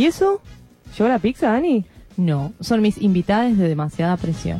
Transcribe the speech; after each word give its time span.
¿Y 0.00 0.06
eso? 0.06 0.40
¿Llegó 0.96 1.10
la 1.10 1.18
pizza, 1.18 1.50
Dani? 1.50 1.84
No, 2.16 2.54
son 2.58 2.80
mis 2.80 2.96
invitadas 2.96 3.58
de 3.58 3.68
demasiada 3.68 4.16
presión. 4.16 4.58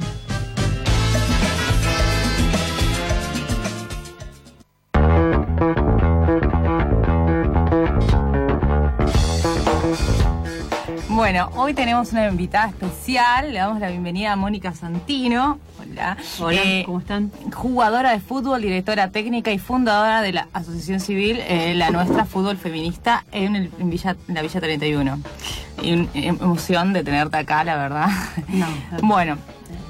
Bueno, 11.09 11.49
hoy 11.55 11.73
tenemos 11.73 12.13
una 12.13 12.29
invitada 12.29 12.69
especial. 12.69 13.51
Le 13.51 13.61
damos 13.61 13.81
la 13.81 13.89
bienvenida 13.89 14.33
a 14.33 14.37
Mónica 14.37 14.75
Santino. 14.75 15.59
Hola. 16.01 16.17
Hola, 16.41 16.63
Eh, 16.65 16.83
¿cómo 16.87 16.99
están? 17.01 17.31
Jugadora 17.55 18.13
de 18.13 18.21
fútbol, 18.21 18.63
directora 18.63 19.11
técnica 19.11 19.53
y 19.53 19.59
fundadora 19.59 20.23
de 20.23 20.33
la 20.33 20.49
Asociación 20.55 20.99
Civil 21.01 21.39
eh, 21.47 21.75
La 21.75 21.91
Nuestra 21.91 22.25
Fútbol 22.25 22.57
Feminista 22.57 23.25
en, 23.33 23.55
el- 23.57 23.71
en 23.79 23.91
Villa, 23.91 24.17
en 24.27 24.35
la 24.35 24.43
Villa 24.43 24.61
31. 24.61 25.21
Y 25.83 25.93
una 25.93 26.09
emoción 26.15 26.93
de 26.95 27.05
tenerte 27.05 27.37
acá, 27.37 27.65
la 27.65 27.77
verdad. 27.77 28.09
No, 28.49 28.67
Bueno, 29.03 29.37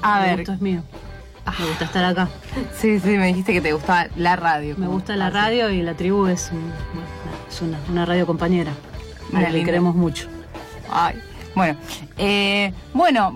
a 0.01 0.19
ver. 0.19 0.37
gusto 0.39 0.53
es 0.53 0.61
mío. 0.61 0.83
Me 1.59 1.65
gusta 1.65 1.85
estar 1.85 2.03
acá. 2.05 2.29
Sí, 2.77 2.99
sí, 2.99 3.09
me 3.17 3.27
dijiste 3.27 3.53
que 3.53 3.61
te 3.61 3.73
gustaba 3.73 4.07
la 4.15 4.35
radio. 4.35 4.75
Me 4.77 4.87
gusta 4.87 5.15
la 5.15 5.27
así. 5.27 5.35
radio 5.35 5.69
y 5.69 5.81
la 5.81 5.93
tribu 5.95 6.27
es, 6.27 6.51
un- 6.51 6.71
una, 7.67 7.77
una 7.89 8.05
radio 8.05 8.25
compañera. 8.27 8.71
A 9.33 9.39
la 9.41 9.49
que 9.49 9.63
queremos 9.63 9.95
mucho. 9.95 10.27
Ay, 10.91 11.15
bueno, 11.55 11.77
eh, 12.17 12.73
bueno, 12.93 13.33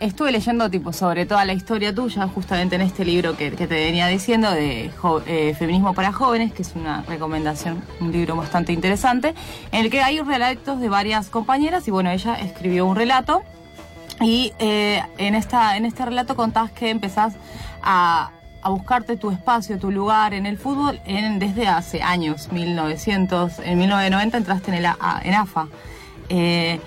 estuve 0.00 0.32
leyendo 0.32 0.70
tipo 0.70 0.92
sobre 0.92 1.26
toda 1.26 1.44
la 1.44 1.52
historia 1.52 1.94
tuya, 1.94 2.28
justamente 2.28 2.76
en 2.76 2.82
este 2.82 3.04
libro 3.04 3.36
que, 3.36 3.50
te 3.50 3.66
venía 3.66 4.06
diciendo 4.06 4.50
de 4.50 4.90
eh, 5.26 5.54
Feminismo 5.58 5.94
para 5.94 6.12
Jóvenes, 6.12 6.52
que 6.52 6.62
es 6.62 6.74
una 6.74 7.02
recomendación, 7.02 7.82
un 8.00 8.12
libro 8.12 8.36
bastante 8.36 8.72
interesante, 8.72 9.34
en 9.72 9.84
el 9.84 9.90
que 9.90 10.00
hay 10.00 10.20
relatos 10.20 10.80
de 10.80 10.88
varias 10.88 11.28
compañeras 11.28 11.88
y 11.88 11.90
bueno, 11.90 12.10
ella 12.10 12.34
escribió 12.34 12.86
un 12.86 12.96
relato 12.96 13.42
y 14.20 14.52
eh, 14.58 15.02
en, 15.18 15.34
esta, 15.34 15.76
en 15.76 15.84
este 15.84 16.04
relato 16.04 16.36
contás 16.36 16.70
que 16.70 16.90
empezás 16.90 17.34
a, 17.82 18.30
a 18.62 18.70
buscarte 18.70 19.16
tu 19.16 19.30
espacio, 19.30 19.78
tu 19.78 19.90
lugar 19.90 20.34
en 20.34 20.46
el 20.46 20.58
fútbol 20.58 21.00
en, 21.04 21.38
desde 21.38 21.68
hace 21.68 22.02
años, 22.02 22.50
1900, 22.52 23.60
en 23.60 23.78
1990 23.78 24.36
entraste 24.36 24.70
en, 24.70 24.84
el, 24.84 24.86
en 25.22 25.34
AFA. 25.34 25.68
Eh, 26.30 26.78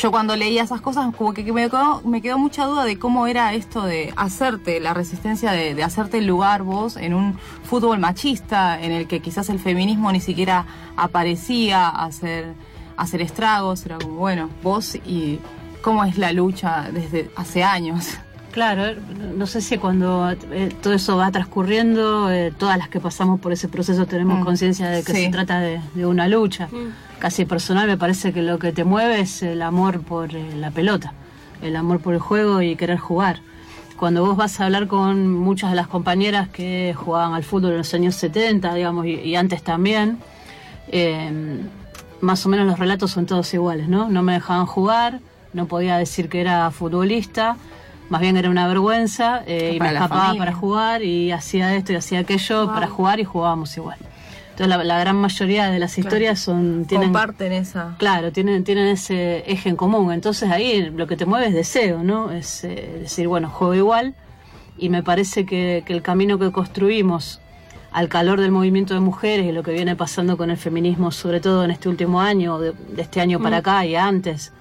yo 0.00 0.10
cuando 0.10 0.34
leía 0.34 0.62
esas 0.64 0.80
cosas 0.80 1.14
como 1.14 1.32
que 1.32 1.44
me 1.52 1.68
quedó, 1.70 2.00
me 2.02 2.20
quedó 2.20 2.36
mucha 2.38 2.64
duda 2.66 2.84
de 2.84 2.98
cómo 2.98 3.26
era 3.28 3.54
esto 3.54 3.82
de 3.82 4.12
hacerte, 4.16 4.80
la 4.80 4.92
resistencia 4.92 5.52
de, 5.52 5.74
de 5.74 5.84
hacerte 5.84 6.18
el 6.18 6.26
lugar 6.26 6.62
vos 6.64 6.96
en 6.96 7.14
un 7.14 7.38
fútbol 7.62 7.98
machista 8.00 8.80
en 8.82 8.90
el 8.90 9.06
que 9.06 9.20
quizás 9.20 9.48
el 9.50 9.60
feminismo 9.60 10.10
ni 10.10 10.20
siquiera 10.20 10.66
aparecía 10.96 11.88
a 11.88 12.06
hacer, 12.06 12.54
a 12.96 13.02
hacer 13.02 13.22
estragos, 13.22 13.86
era 13.86 13.98
como, 13.98 14.14
bueno, 14.16 14.48
vos 14.62 14.96
y 14.96 15.38
cómo 15.82 16.04
es 16.04 16.18
la 16.18 16.32
lucha 16.32 16.88
desde 16.92 17.30
hace 17.36 17.62
años. 17.62 18.18
Claro, 18.50 18.84
eh, 18.86 18.98
no 19.36 19.46
sé 19.46 19.60
si 19.62 19.78
cuando 19.78 20.30
eh, 20.30 20.74
todo 20.82 20.92
eso 20.92 21.16
va 21.16 21.30
transcurriendo, 21.30 22.30
eh, 22.30 22.52
todas 22.58 22.76
las 22.76 22.88
que 22.88 23.00
pasamos 23.00 23.40
por 23.40 23.52
ese 23.52 23.68
proceso 23.68 24.06
tenemos 24.06 24.40
Mm, 24.40 24.44
conciencia 24.44 24.90
de 24.90 25.02
que 25.02 25.12
sí. 25.14 25.24
se 25.24 25.30
trata 25.30 25.60
de, 25.60 25.80
de 25.94 26.04
una 26.06 26.28
lucha. 26.28 26.68
Casi 27.22 27.44
personal 27.44 27.86
me 27.86 27.96
parece 27.96 28.32
que 28.32 28.42
lo 28.42 28.58
que 28.58 28.72
te 28.72 28.82
mueve 28.82 29.20
es 29.20 29.44
el 29.44 29.62
amor 29.62 30.00
por 30.00 30.34
eh, 30.34 30.56
la 30.56 30.72
pelota, 30.72 31.12
el 31.62 31.76
amor 31.76 32.00
por 32.00 32.14
el 32.14 32.18
juego 32.18 32.62
y 32.62 32.74
querer 32.74 32.98
jugar. 32.98 33.38
Cuando 33.96 34.26
vos 34.26 34.36
vas 34.36 34.58
a 34.58 34.64
hablar 34.64 34.88
con 34.88 35.32
muchas 35.32 35.70
de 35.70 35.76
las 35.76 35.86
compañeras 35.86 36.48
que 36.48 36.96
jugaban 36.96 37.34
al 37.34 37.44
fútbol 37.44 37.70
en 37.70 37.78
los 37.78 37.94
años 37.94 38.16
70, 38.16 38.74
digamos, 38.74 39.06
y, 39.06 39.10
y 39.20 39.36
antes 39.36 39.62
también, 39.62 40.18
eh, 40.88 41.60
más 42.20 42.44
o 42.44 42.48
menos 42.48 42.66
los 42.66 42.80
relatos 42.80 43.12
son 43.12 43.24
todos 43.24 43.54
iguales, 43.54 43.86
¿no? 43.86 44.08
No 44.08 44.24
me 44.24 44.32
dejaban 44.32 44.66
jugar, 44.66 45.20
no 45.52 45.66
podía 45.66 45.98
decir 45.98 46.28
que 46.28 46.40
era 46.40 46.72
futbolista, 46.72 47.56
más 48.08 48.20
bien 48.20 48.36
era 48.36 48.50
una 48.50 48.66
vergüenza 48.66 49.44
eh, 49.46 49.74
y 49.76 49.78
me 49.78 49.92
escapaba 49.92 50.22
familia. 50.22 50.40
para 50.40 50.56
jugar 50.56 51.02
y 51.04 51.30
hacía 51.30 51.72
esto 51.76 51.92
y 51.92 51.94
hacía 51.94 52.18
aquello 52.18 52.66
para 52.66 52.88
jugar 52.88 53.20
y 53.20 53.24
jugábamos 53.24 53.76
igual. 53.76 53.98
Entonces 54.52 54.68
la, 54.68 54.84
la 54.84 54.98
gran 54.98 55.16
mayoría 55.16 55.70
de 55.70 55.78
las 55.78 55.96
historias 55.96 56.38
son 56.38 56.84
tienen 56.84 57.08
Comparten 57.08 57.52
esa. 57.52 57.96
Claro, 57.98 58.32
tienen, 58.32 58.64
tienen 58.64 58.86
ese 58.88 59.44
eje 59.50 59.70
en 59.70 59.76
común. 59.76 60.12
Entonces 60.12 60.50
ahí 60.50 60.90
lo 60.94 61.06
que 61.06 61.16
te 61.16 61.24
mueve 61.24 61.48
es 61.48 61.54
deseo, 61.54 62.02
¿no? 62.02 62.30
Es 62.30 62.62
eh, 62.64 62.98
decir, 63.00 63.28
bueno, 63.28 63.48
juego 63.48 63.74
igual. 63.74 64.14
Y 64.76 64.90
me 64.90 65.02
parece 65.02 65.46
que, 65.46 65.82
que 65.86 65.94
el 65.94 66.02
camino 66.02 66.38
que 66.38 66.52
construimos 66.52 67.40
al 67.92 68.08
calor 68.08 68.40
del 68.40 68.50
movimiento 68.50 68.94
de 68.94 69.00
mujeres 69.00 69.46
y 69.46 69.52
lo 69.52 69.62
que 69.62 69.72
viene 69.72 69.96
pasando 69.96 70.36
con 70.36 70.50
el 70.50 70.56
feminismo, 70.58 71.10
sobre 71.12 71.40
todo 71.40 71.64
en 71.64 71.70
este 71.70 71.88
último 71.88 72.20
año, 72.20 72.58
de, 72.58 72.72
de 72.72 73.02
este 73.02 73.20
año 73.20 73.40
para 73.40 73.58
acá 73.58 73.84
y 73.86 73.96
antes, 73.96 74.52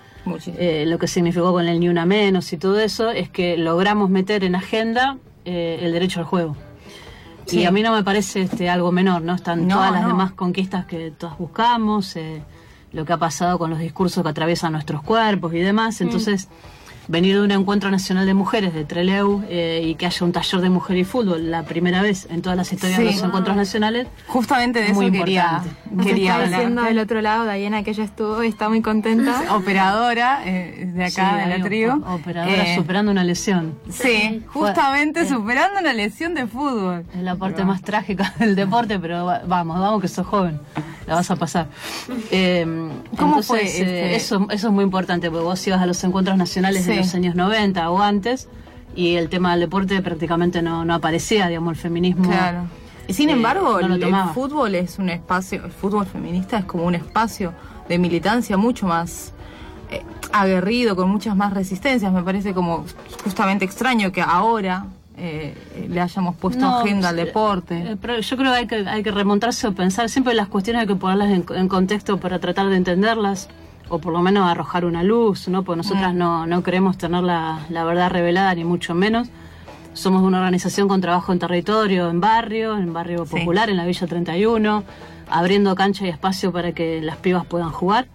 eh, 0.57 0.85
lo 0.87 0.99
que 0.99 1.07
significó 1.07 1.51
con 1.51 1.67
el 1.67 1.79
Ni 1.79 1.89
Una 1.89 2.05
Menos 2.05 2.51
y 2.53 2.57
todo 2.57 2.79
eso, 2.79 3.09
es 3.09 3.29
que 3.29 3.57
logramos 3.57 4.09
meter 4.09 4.43
en 4.43 4.55
agenda 4.55 5.17
eh, 5.45 5.79
el 5.81 5.91
derecho 5.93 6.19
al 6.19 6.25
juego. 6.25 6.55
Sí. 7.45 7.59
Y 7.59 7.65
a 7.65 7.71
mí 7.71 7.81
no 7.81 7.91
me 7.91 8.03
parece 8.03 8.41
este, 8.43 8.69
algo 8.69 8.91
menor, 8.91 9.21
¿no? 9.21 9.35
Están 9.35 9.67
No, 9.67 9.75
todas 9.75 9.91
las 9.91 10.01
no. 10.03 10.07
demás 10.09 10.31
conquistas 10.33 10.85
que 10.85 11.11
todas 11.11 11.37
buscamos, 11.37 12.15
eh, 12.15 12.43
lo 12.93 13.05
que 13.05 13.13
ha 13.13 13.17
pasado 13.17 13.57
con 13.57 13.69
los 13.69 13.79
discursos 13.79 14.23
que 14.23 14.29
atraviesan 14.29 14.73
nuestros 14.73 15.01
cuerpos 15.01 15.53
y 15.53 15.59
demás. 15.59 15.99
Mm. 16.01 16.03
Venir 17.07 17.35
de 17.35 17.41
un 17.41 17.51
encuentro 17.51 17.89
nacional 17.91 18.25
de 18.25 18.33
mujeres 18.33 18.73
de 18.73 18.85
Treleu 18.85 19.43
eh, 19.49 19.81
y 19.85 19.95
que 19.95 20.05
haya 20.05 20.25
un 20.25 20.31
taller 20.31 20.61
de 20.61 20.69
mujer 20.69 20.97
y 20.97 21.03
fútbol, 21.03 21.49
la 21.51 21.63
primera 21.63 22.01
vez 22.01 22.27
en 22.29 22.41
todas 22.41 22.55
las 22.57 22.71
historias 22.71 22.99
de 22.99 23.07
Sí. 23.09 23.13
los 23.15 23.23
encuentros 23.23 23.55
nacionales, 23.57 24.07
Justamente 24.27 24.81
de 24.81 24.93
Muy 24.93 25.07
eso 25.07 25.13
quería, 25.13 25.61
importante. 25.63 26.03
Quería 26.09 26.31
está 26.31 26.43
hablar. 26.45 26.59
diciendo 26.59 26.83
del 26.83 26.99
otro 26.99 27.21
lado, 27.21 27.51
Diana, 27.51 27.83
que 27.83 27.89
ella 27.91 28.03
estuvo 28.03 28.43
y 28.43 28.47
está 28.47 28.69
muy 28.69 28.81
contenta. 28.81 29.41
Operadora 29.55 30.41
eh, 30.45 30.89
de 30.93 31.03
acá, 31.03 31.31
sí, 31.43 31.49
de 31.49 31.57
la 31.57 31.63
tribu. 31.65 31.91
o- 32.05 32.13
operadora 32.15 32.63
Eh, 32.71 32.75
superando 32.75 33.11
una 33.11 33.23
lesión. 33.23 33.75
Sí, 33.89 34.43
justamente 34.47 35.27
superando 35.27 35.79
una 35.79 35.93
lesión 35.93 36.33
de 36.35 36.47
fútbol. 36.47 37.03
Es 37.15 37.21
la 37.23 37.35
parte 37.35 37.65
más 37.65 37.81
trágica 37.81 38.33
del 38.39 38.55
deporte, 38.55 38.99
pero 38.99 39.25
va- 39.25 39.41
vamos, 39.45 39.79
vamos 39.79 40.01
que 40.01 40.07
sos 40.07 40.25
joven, 40.27 40.59
la 41.07 41.15
vas 41.15 41.29
a 41.31 41.35
pasar. 41.35 41.67
Eh, 42.31 42.63
¿Cómo 43.17 43.39
entonces, 43.39 43.45
fue 43.47 43.61
eh, 43.63 43.65
este- 43.65 44.15
eso, 44.15 44.47
eso 44.49 44.67
es 44.67 44.73
muy 44.73 44.83
importante, 44.83 45.29
porque 45.29 45.43
vos 45.43 45.67
ibas 45.67 45.81
a 45.81 45.85
los 45.85 46.01
encuentros 46.03 46.37
nacionales 46.37 46.85
Sí. 46.85 46.91
de 46.91 47.00
los 47.05 47.15
años 47.15 47.35
90 47.35 47.89
o 47.89 48.01
antes, 48.01 48.47
y 48.95 49.15
el 49.15 49.29
tema 49.29 49.51
del 49.51 49.61
deporte 49.61 50.01
prácticamente 50.01 50.61
no, 50.61 50.85
no 50.85 50.93
aparecía, 50.93 51.47
digamos, 51.47 51.73
el 51.73 51.79
feminismo. 51.79 52.29
Claro. 52.29 52.63
Y 53.07 53.13
sin 53.13 53.29
eh, 53.29 53.33
embargo, 53.33 53.81
no 53.81 53.95
el, 53.95 54.13
fútbol 54.33 54.75
es 54.75 54.99
un 54.99 55.09
espacio, 55.09 55.65
el 55.65 55.71
fútbol 55.71 56.05
feminista 56.05 56.59
es 56.59 56.65
como 56.65 56.83
un 56.83 56.95
espacio 56.95 57.53
de 57.87 57.97
militancia 57.97 58.57
mucho 58.57 58.87
más 58.87 59.33
eh, 59.89 60.03
aguerrido, 60.31 60.95
con 60.95 61.09
muchas 61.09 61.35
más 61.35 61.53
resistencias. 61.53 62.11
Me 62.11 62.23
parece 62.23 62.53
como 62.53 62.85
justamente 63.23 63.65
extraño 63.65 64.11
que 64.11 64.21
ahora 64.21 64.85
eh, 65.17 65.53
le 65.87 66.01
hayamos 66.01 66.35
puesto 66.35 66.61
No, 66.61 66.79
agenda 66.79 67.09
al 67.09 67.19
eh, 67.19 67.25
deporte. 67.25 67.77
eh, 67.77 67.97
pero 68.01 68.19
yo 68.19 68.37
creo 68.37 68.53
que 68.53 68.57
hay, 68.57 68.67
que 68.67 68.89
hay 68.89 69.03
que 69.03 69.11
remontarse 69.11 69.67
o 69.67 69.73
pensar, 69.73 70.09
siempre 70.09 70.33
las 70.33 70.47
cuestiones 70.47 70.81
hay 70.81 70.87
que 70.87 70.95
ponerlas 70.95 71.29
en, 71.29 71.45
en 71.55 71.67
contexto 71.67 72.17
para 72.17 72.39
tratar 72.39 72.69
de 72.69 72.77
entenderlas, 72.77 73.47
o 73.89 73.99
por 73.99 74.13
lo 74.13 74.19
menos 74.21 74.49
arrojar 74.49 74.85
una 74.85 75.03
luz, 75.03 75.47
¿no? 75.47 75.63
Porque 75.63 75.77
nosotras 75.77 76.13
Mm. 76.13 76.17
no, 76.17 76.45
no 76.47 76.63
queremos 76.63 76.97
tener 76.97 77.23
la, 77.23 77.59
la 77.69 77.83
verdad 77.83 78.09
revelada, 78.09 78.53
ni 78.55 78.63
mucho 78.63 78.93
menos. 78.95 79.27
Somos 79.93 80.23
una 80.23 80.37
organización 80.37 80.87
con 80.87 81.01
trabajo 81.01 81.33
en 81.33 81.39
territorio, 81.39 82.09
en 82.09 82.21
barrio, 82.21 82.77
en 82.77 82.93
barrio 82.93 83.25
Sí. 83.25 83.35
popular, 83.37 83.69
en 83.69 83.77
la 83.77 83.85
Villa 83.85 84.07
31, 84.07 84.83
abriendo 85.29 85.75
cancha 85.75 86.05
y 86.05 86.09
espacio 86.09 86.51
para 86.53 86.71
que 86.71 87.01
las 87.01 87.17
pibas 87.17 87.45
puedan 87.45 87.71
jugar. 87.71 88.07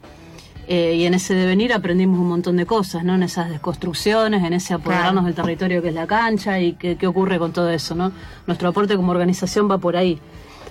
Eh, 0.69 0.95
y 0.97 1.05
en 1.07 1.15
ese 1.15 1.35
devenir 1.35 1.73
aprendimos 1.73 2.19
un 2.19 2.29
montón 2.29 2.57
de 2.57 2.67
cosas, 2.67 3.05
¿no? 3.05 3.15
En 3.15 3.23
esas 3.23 3.49
desconstrucciones, 3.51 4.43
en 4.43 4.53
ese 4.53 4.75
apoderarnos 4.75 5.23
Claro. 5.23 5.27
del 5.27 5.35
territorio 5.35 5.81
que 5.83 5.89
es 5.91 5.95
la 5.95 6.07
cancha 6.09 6.59
y 6.59 6.73
qué, 6.73 6.97
qué 6.97 7.07
ocurre 7.07 7.39
con 7.39 7.53
todo 7.53 7.71
eso, 7.71 7.95
¿no? 7.95 8.11
Nuestro 8.49 8.71
aporte 8.71 8.97
como 8.97 9.13
organización 9.13 9.71
va 9.71 9.79
por 9.79 9.97
ahí. 9.97 10.19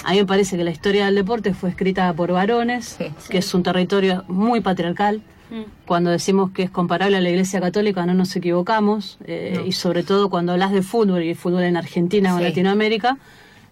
A 0.06 0.12
mí 0.12 0.18
me 0.20 0.26
parece 0.26 0.56
que 0.56 0.64
la 0.64 0.72
historia 0.72 1.06
del 1.06 1.16
deporte 1.16 1.54
fue 1.54 1.70
escrita 1.70 2.14
por 2.14 2.32
varones, 2.32 2.96
Sí. 2.98 3.06
que 3.30 3.40
es 3.40 3.54
un 3.54 3.64
territorio 3.64 4.24
muy 4.28 4.62
patriarcal. 4.62 5.22
Cuando 5.86 6.10
decimos 6.10 6.52
que 6.52 6.64
es 6.64 6.70
comparable 6.70 7.18
a 7.18 7.22
la 7.22 7.30
Iglesia 7.30 7.62
Católica 7.62 8.06
no 8.06 8.14
nos 8.14 8.36
equivocamos, 8.36 9.18
eh, 9.26 9.64
y 9.66 9.72
sobre 9.72 10.04
todo 10.04 10.30
cuando 10.30 10.52
hablas 10.54 10.72
de 10.72 10.82
fútbol 10.82 11.24
y 11.24 11.34
fútbol 11.36 11.64
en 11.64 11.78
Argentina 11.78 12.34
o 12.34 12.38
en 12.40 12.44
Latinoamérica, 12.46 13.18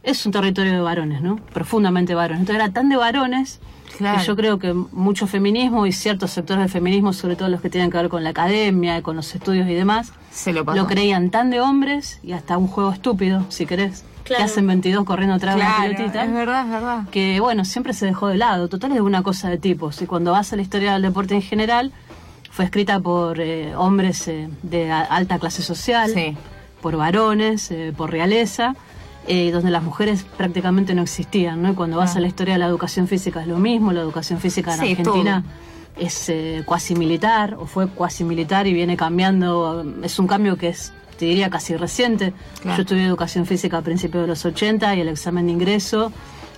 es 0.04 0.26
un 0.26 0.32
territorio 0.32 0.72
de 0.74 0.80
varones, 0.82 1.22
¿no? 1.22 1.38
Profundamente 1.54 2.14
varones. 2.16 2.42
Entonces 2.42 2.64
era 2.64 2.72
tan 2.74 2.90
de 2.90 2.96
varones 2.98 3.60
Claro. 3.98 4.20
que 4.20 4.26
yo 4.26 4.36
creo 4.36 4.60
que 4.60 4.74
mucho 4.74 5.28
feminismo 5.28 5.86
y 5.86 5.92
ciertos 5.92 6.32
sectores 6.32 6.62
del 6.62 6.70
feminismo, 6.70 7.12
sobre 7.14 7.36
todo 7.36 7.50
los 7.50 7.62
que 7.62 7.70
tienen 7.70 7.90
que 7.92 7.98
ver 7.98 8.10
con 8.10 8.24
la 8.24 8.32
academia, 8.32 9.02
con 9.02 9.16
los 9.16 9.34
estudios 9.36 9.68
y 9.70 9.74
demás, 9.74 10.14
Se 10.32 10.52
lo 10.54 10.64
lo 10.64 10.88
creían 10.88 11.30
tan 11.32 11.50
de 11.52 11.60
hombres 11.62 12.20
y 12.24 12.32
hasta 12.34 12.58
un 12.58 12.68
juego 12.68 12.92
estúpido, 12.92 13.46
si 13.50 13.66
querés, 13.66 14.04
que 14.24 14.36
hacen 14.36 14.66
22 14.68 15.04
corriendo 15.06 15.36
atrás 15.36 15.56
de 15.56 15.62
Claro, 15.62 15.76
una 15.86 15.96
pelotita. 15.98 16.24
es 16.26 16.34
verdad, 16.34 16.66
es 16.66 16.70
verdad. 16.72 17.10
Que 17.12 17.40
bueno, 17.40 17.66
siempre 17.66 17.94
se 17.94 18.06
dejó 18.06 18.28
de 18.28 18.38
lado. 18.38 18.68
Total 18.70 18.92
es 18.94 19.02
una 19.02 19.22
cosa 19.24 19.50
de 19.50 19.58
tipos. 19.58 20.02
Y 20.02 20.06
cuando 20.06 20.32
vas 20.32 20.54
a 20.54 20.56
la 20.56 20.62
historia 20.62 20.94
del 20.94 21.02
deporte 21.02 21.36
en 21.36 21.42
general, 21.42 21.92
fue 22.52 22.66
escrita 22.66 23.00
por 23.00 23.40
eh, 23.40 23.76
hombres 23.76 24.28
eh, 24.28 24.48
de 24.62 24.92
alta 24.92 25.40
clase 25.40 25.62
social, 25.64 26.12
Sí. 26.14 26.38
por 26.82 26.96
varones, 26.98 27.72
eh, 27.72 27.94
por 27.96 28.12
realeza, 28.12 28.76
donde 29.28 29.72
las 29.72 29.82
mujeres 29.84 30.26
prácticamente 30.38 30.94
no 30.96 31.02
existían. 31.02 31.62
¿no? 31.62 31.72
Y 31.72 31.74
cuando 31.76 31.98
vas 31.98 32.16
Ah. 32.16 32.18
a 32.18 32.22
la 32.22 32.28
historia 32.28 32.54
de 32.56 32.60
la 32.60 32.66
educación 32.68 33.08
física 33.08 33.42
es 33.42 33.48
lo 33.48 33.58
mismo. 33.58 33.92
La 33.94 34.02
educación 34.02 34.40
física 34.40 34.74
en 34.76 34.80
Sí, 34.82 34.90
Argentina 34.92 35.44
es 35.98 36.32
cuasi 36.66 36.96
militar 36.96 37.56
o 37.56 37.66
fue 37.66 37.88
cuasi 37.88 38.24
militar 38.26 38.68
y 38.68 38.74
viene 38.74 38.98
cambiando. 38.98 39.86
Es 40.04 40.20
un 40.20 40.28
cambio 40.28 40.58
que 40.58 40.70
es, 40.70 40.92
te 41.24 41.30
diría, 41.30 41.50
casi 41.50 41.78
reciente. 41.78 42.34
Claro. 42.62 42.78
Yo 42.78 42.82
estudié 42.82 43.06
educación 43.06 43.46
física 43.46 43.78
a 43.78 43.82
principios 43.82 44.24
de 44.24 44.28
los 44.28 44.44
80 44.44 44.94
y 44.96 45.00
el 45.00 45.08
examen 45.08 45.46
de 45.46 45.54
ingreso 45.54 46.12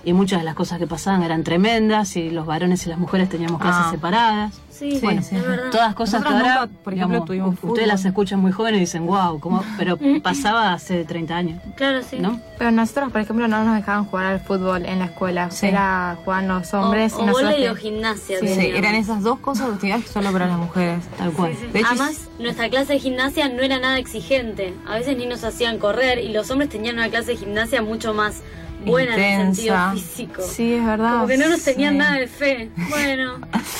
y 0.06 0.12
muchas 0.14 0.38
de 0.38 0.44
las 0.44 0.54
cosas 0.54 0.78
que 0.78 0.86
pasaban 0.86 1.22
eran 1.22 1.42
tremendas 1.44 2.16
y 2.16 2.30
los 2.30 2.46
varones 2.46 2.86
y 2.86 2.88
las 2.88 2.98
mujeres 2.98 3.28
teníamos 3.28 3.60
clases 3.60 3.82
Ah. 3.86 3.90
separadas. 3.90 4.60
Sí, 4.70 4.98
Bueno, 5.02 5.22
verdad. 5.32 5.70
Todas 5.70 5.94
cosas 5.94 6.20
Nosotros 6.20 6.42
que 6.42 6.48
ahora, 6.50 6.66
nunca, 6.66 6.80
por 6.84 6.92
ejemplo, 6.92 7.14
digamos, 7.14 7.26
tuvimos 7.26 7.48
ustedes 7.54 7.60
fútbol. 7.70 7.88
las 7.88 8.04
escuchan 8.04 8.40
muy 8.40 8.52
jóvenes 8.52 8.76
y 8.76 8.80
dicen, 8.80 9.06
wow, 9.06 9.40
¿cómo? 9.40 9.64
pero 9.78 9.96
pasaba 10.22 10.72
hace 10.74 11.04
30 11.06 11.34
años, 11.34 11.62
Claro, 11.76 12.02
sí. 12.08 12.18
¿no? 12.20 12.38
Pero 12.58 12.70
nosotros, 12.72 13.10
por 13.10 13.22
ejemplo, 13.22 13.48
no 13.48 13.64
nos 13.64 13.74
dejaban 13.74 14.04
jugar 14.04 14.26
al 14.26 14.40
fútbol 14.40 14.84
en 14.86 14.98
la 15.00 15.06
escuela. 15.06 15.50
Sí. 15.50 15.66
Era 15.68 16.16
jugaban 16.22 16.46
los 16.48 16.72
hombres 16.74 17.14
o 17.14 17.22
y 17.22 17.26
nosotros. 17.26 17.50
volei 17.52 17.64
te- 17.64 17.70
o 17.70 17.74
gimnasia. 17.74 18.38
Sí, 18.38 18.46
teníamos. 18.46 18.78
eran 18.78 18.94
esas 18.96 19.22
dos 19.22 19.38
cosas 19.40 19.70
actividades 19.70 20.06
solo 20.08 20.30
para 20.30 20.46
las 20.46 20.58
mujeres. 20.58 21.02
Tal 21.18 21.32
cual. 21.32 21.52
De 21.72 21.78
hecho, 21.80 21.88
Además, 21.88 22.28
nuestra 22.38 22.68
clase 22.68 22.92
de 22.92 22.98
gimnasia 23.00 23.48
no 23.48 23.62
era 23.62 23.78
nada 23.80 23.98
exigente. 23.98 24.74
A 24.86 24.94
veces 24.96 25.16
ni 25.16 25.24
nos 25.26 25.42
hacían 25.42 25.78
correr 25.78 26.18
y 26.18 26.28
los 26.32 26.50
hombres 26.50 26.68
tenían 26.70 26.96
una 26.96 27.08
clase 27.08 27.32
de 27.32 27.36
gimnasia 27.38 27.80
mucho 27.82 28.12
más 28.14 28.42
buena 28.90 29.14
en 29.16 29.40
el 29.40 29.54
sentido 29.54 29.74
Intensa. 29.76 29.92
físico. 29.92 30.42
Sí, 30.42 30.74
es 30.74 30.84
verdad. 30.86 31.12
Como 31.14 31.26
que 31.26 31.36
no 31.36 31.48
nos 31.48 31.62
tenían 31.62 31.92
Sí. 31.94 31.98
nada 31.98 32.14
de 32.16 32.26
fe. 32.26 32.70
Bueno, 32.90 33.32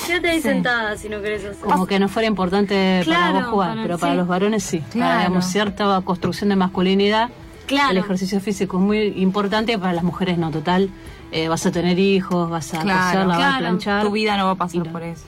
quédate 0.05 0.29
ahí 0.29 0.41
sentada 0.41 0.97
si 0.97 1.09
no 1.09 1.21
querés 1.21 1.43
hacer. 1.45 1.59
Como 1.61 1.85
que 1.87 1.99
no 1.99 2.09
fuera 2.09 2.27
importante 2.27 3.03
para 3.05 3.31
vos 3.31 3.43
jugar, 3.45 3.69
para- 3.71 3.81
pero 3.83 3.97
para 3.97 4.11
sí. 4.13 4.17
los 4.17 4.27
varones 4.27 4.63
sí. 4.63 4.83
Para, 4.97 5.17
digamos, 5.19 5.45
cierta 5.45 6.01
construcción 6.03 6.49
de 6.49 6.55
masculinidad, 6.55 7.29
Claro. 7.65 7.91
el 7.91 7.97
ejercicio 7.97 8.39
físico 8.39 8.77
es 8.77 8.83
muy 8.83 8.97
importante 9.17 9.73
y 9.73 9.77
para 9.77 9.93
las 9.93 10.03
mujeres 10.03 10.37
no. 10.37 10.51
Total, 10.51 10.89
eh, 11.31 11.47
vas 11.49 11.65
a 11.65 11.71
tener 11.71 11.99
hijos, 11.99 12.49
vas 12.49 12.73
a 12.73 12.79
Claro, 12.79 12.99
coser, 12.99 13.19
lavar, 13.27 13.37
claro. 13.37 13.57
planchar. 13.59 14.03
tu 14.05 14.11
vida 14.11 14.37
no 14.37 14.45
va 14.45 14.51
a 14.51 14.55
pasar 14.55 14.85
no. 14.85 14.91
por 14.91 15.03
eso. 15.03 15.23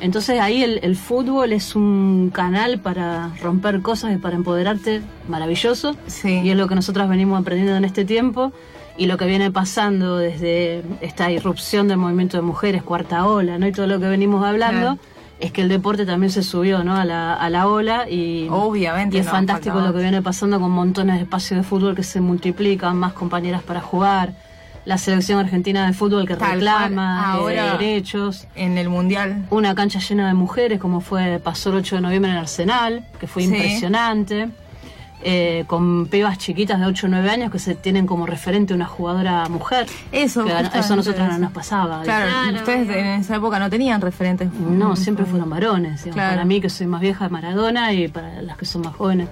Entonces 0.00 0.40
ahí 0.40 0.64
el, 0.64 0.80
el 0.82 0.96
fútbol 0.96 1.52
es 1.52 1.76
un 1.76 2.30
canal 2.34 2.80
para 2.80 3.30
romper 3.40 3.82
cosas 3.82 4.12
y 4.12 4.16
para 4.16 4.34
empoderarte 4.34 5.00
maravilloso. 5.28 5.94
Sí. 6.08 6.40
Y 6.42 6.50
es 6.50 6.56
lo 6.56 6.66
que 6.66 6.74
nosotros 6.74 7.08
venimos 7.08 7.40
aprendiendo 7.40 7.76
en 7.76 7.84
este 7.84 8.04
tiempo. 8.04 8.52
Y 8.96 9.06
lo 9.06 9.16
que 9.16 9.24
viene 9.26 9.50
pasando 9.50 10.18
desde 10.18 10.82
esta 11.00 11.30
irrupción 11.30 11.88
del 11.88 11.96
movimiento 11.96 12.36
de 12.36 12.42
mujeres, 12.42 12.82
cuarta 12.82 13.26
ola, 13.26 13.58
¿no? 13.58 13.66
Y 13.66 13.72
todo 13.72 13.86
lo 13.86 13.98
que 13.98 14.06
venimos 14.06 14.44
hablando, 14.44 14.96
Claro. 14.96 14.98
es 15.40 15.50
que 15.50 15.62
el 15.62 15.68
deporte 15.68 16.04
también 16.04 16.30
se 16.30 16.42
subió, 16.42 16.84
¿no? 16.84 16.94
A 16.96 17.04
la, 17.04 17.34
a 17.34 17.48
la 17.50 17.66
ola 17.68 18.08
y, 18.08 18.48
Obviamente 18.50 19.16
y 19.16 19.20
es 19.20 19.26
no, 19.26 19.32
fantástico 19.32 19.80
lo 19.80 19.92
que 19.94 20.00
viene 20.00 20.20
pasando 20.22 20.60
con 20.60 20.70
montones 20.70 21.16
de 21.16 21.22
espacios 21.22 21.58
de 21.58 21.64
fútbol 21.64 21.96
que 21.96 22.02
se 22.02 22.20
multiplican, 22.20 22.96
más 22.96 23.14
compañeras 23.14 23.62
para 23.62 23.80
jugar, 23.80 24.34
la 24.84 24.98
selección 24.98 25.38
argentina 25.38 25.86
de 25.86 25.92
fútbol 25.94 26.26
que 26.26 26.34
Tal 26.36 26.54
reclama 26.54 27.22
eh, 27.22 27.38
Ahora- 27.38 27.76
derechos 27.78 28.46
En 28.56 28.76
el 28.78 28.88
mundial. 28.88 29.46
una 29.50 29.74
cancha 29.74 30.00
llena 30.00 30.26
de 30.28 30.34
mujeres, 30.34 30.78
como 30.80 31.00
fue 31.00 31.40
pasó 31.42 31.70
el 31.70 31.76
8 31.76 31.96
de 31.96 32.02
noviembre 32.02 32.30
en 32.32 32.36
Arsenal, 32.36 33.06
que 33.18 33.26
fue 33.26 33.42
Sí. 33.42 33.48
impresionante, 33.48 34.48
eh, 35.24 35.64
con 35.66 36.06
pibas 36.06 36.38
chiquitas 36.38 36.80
de 36.80 36.86
8 36.86 37.06
o 37.06 37.10
9 37.10 37.30
años 37.30 37.52
que 37.52 37.58
se 37.58 37.74
tienen 37.74 38.06
como 38.06 38.26
referente 38.26 38.74
una 38.74 38.86
jugadora 38.86 39.48
mujer. 39.48 39.86
Eso, 40.10 40.44
Que 40.44 40.52
eso 40.78 40.92
a 40.94 40.96
nosotros 40.96 41.28
no 41.28 41.38
nos 41.38 41.52
pasaba. 41.52 42.02
Claro, 42.02 42.30
Claro, 42.30 42.56
ustedes 42.56 42.88
en 42.90 43.06
esa 43.06 43.36
época 43.36 43.58
no 43.58 43.70
tenían 43.70 44.00
referentes. 44.00 44.52
No, 44.52 44.96
siempre 44.96 45.24
fueron 45.24 45.50
varones. 45.50 46.04
digamos. 46.04 46.14
Claro. 46.14 46.30
Para 46.32 46.44
mí, 46.44 46.60
que 46.60 46.70
soy 46.70 46.86
más 46.86 47.00
vieja, 47.00 47.28
Maradona, 47.28 47.92
y 47.92 48.08
para 48.08 48.42
las 48.42 48.56
que 48.56 48.64
son 48.64 48.82
más 48.82 48.94
jóvenes, 48.94 49.28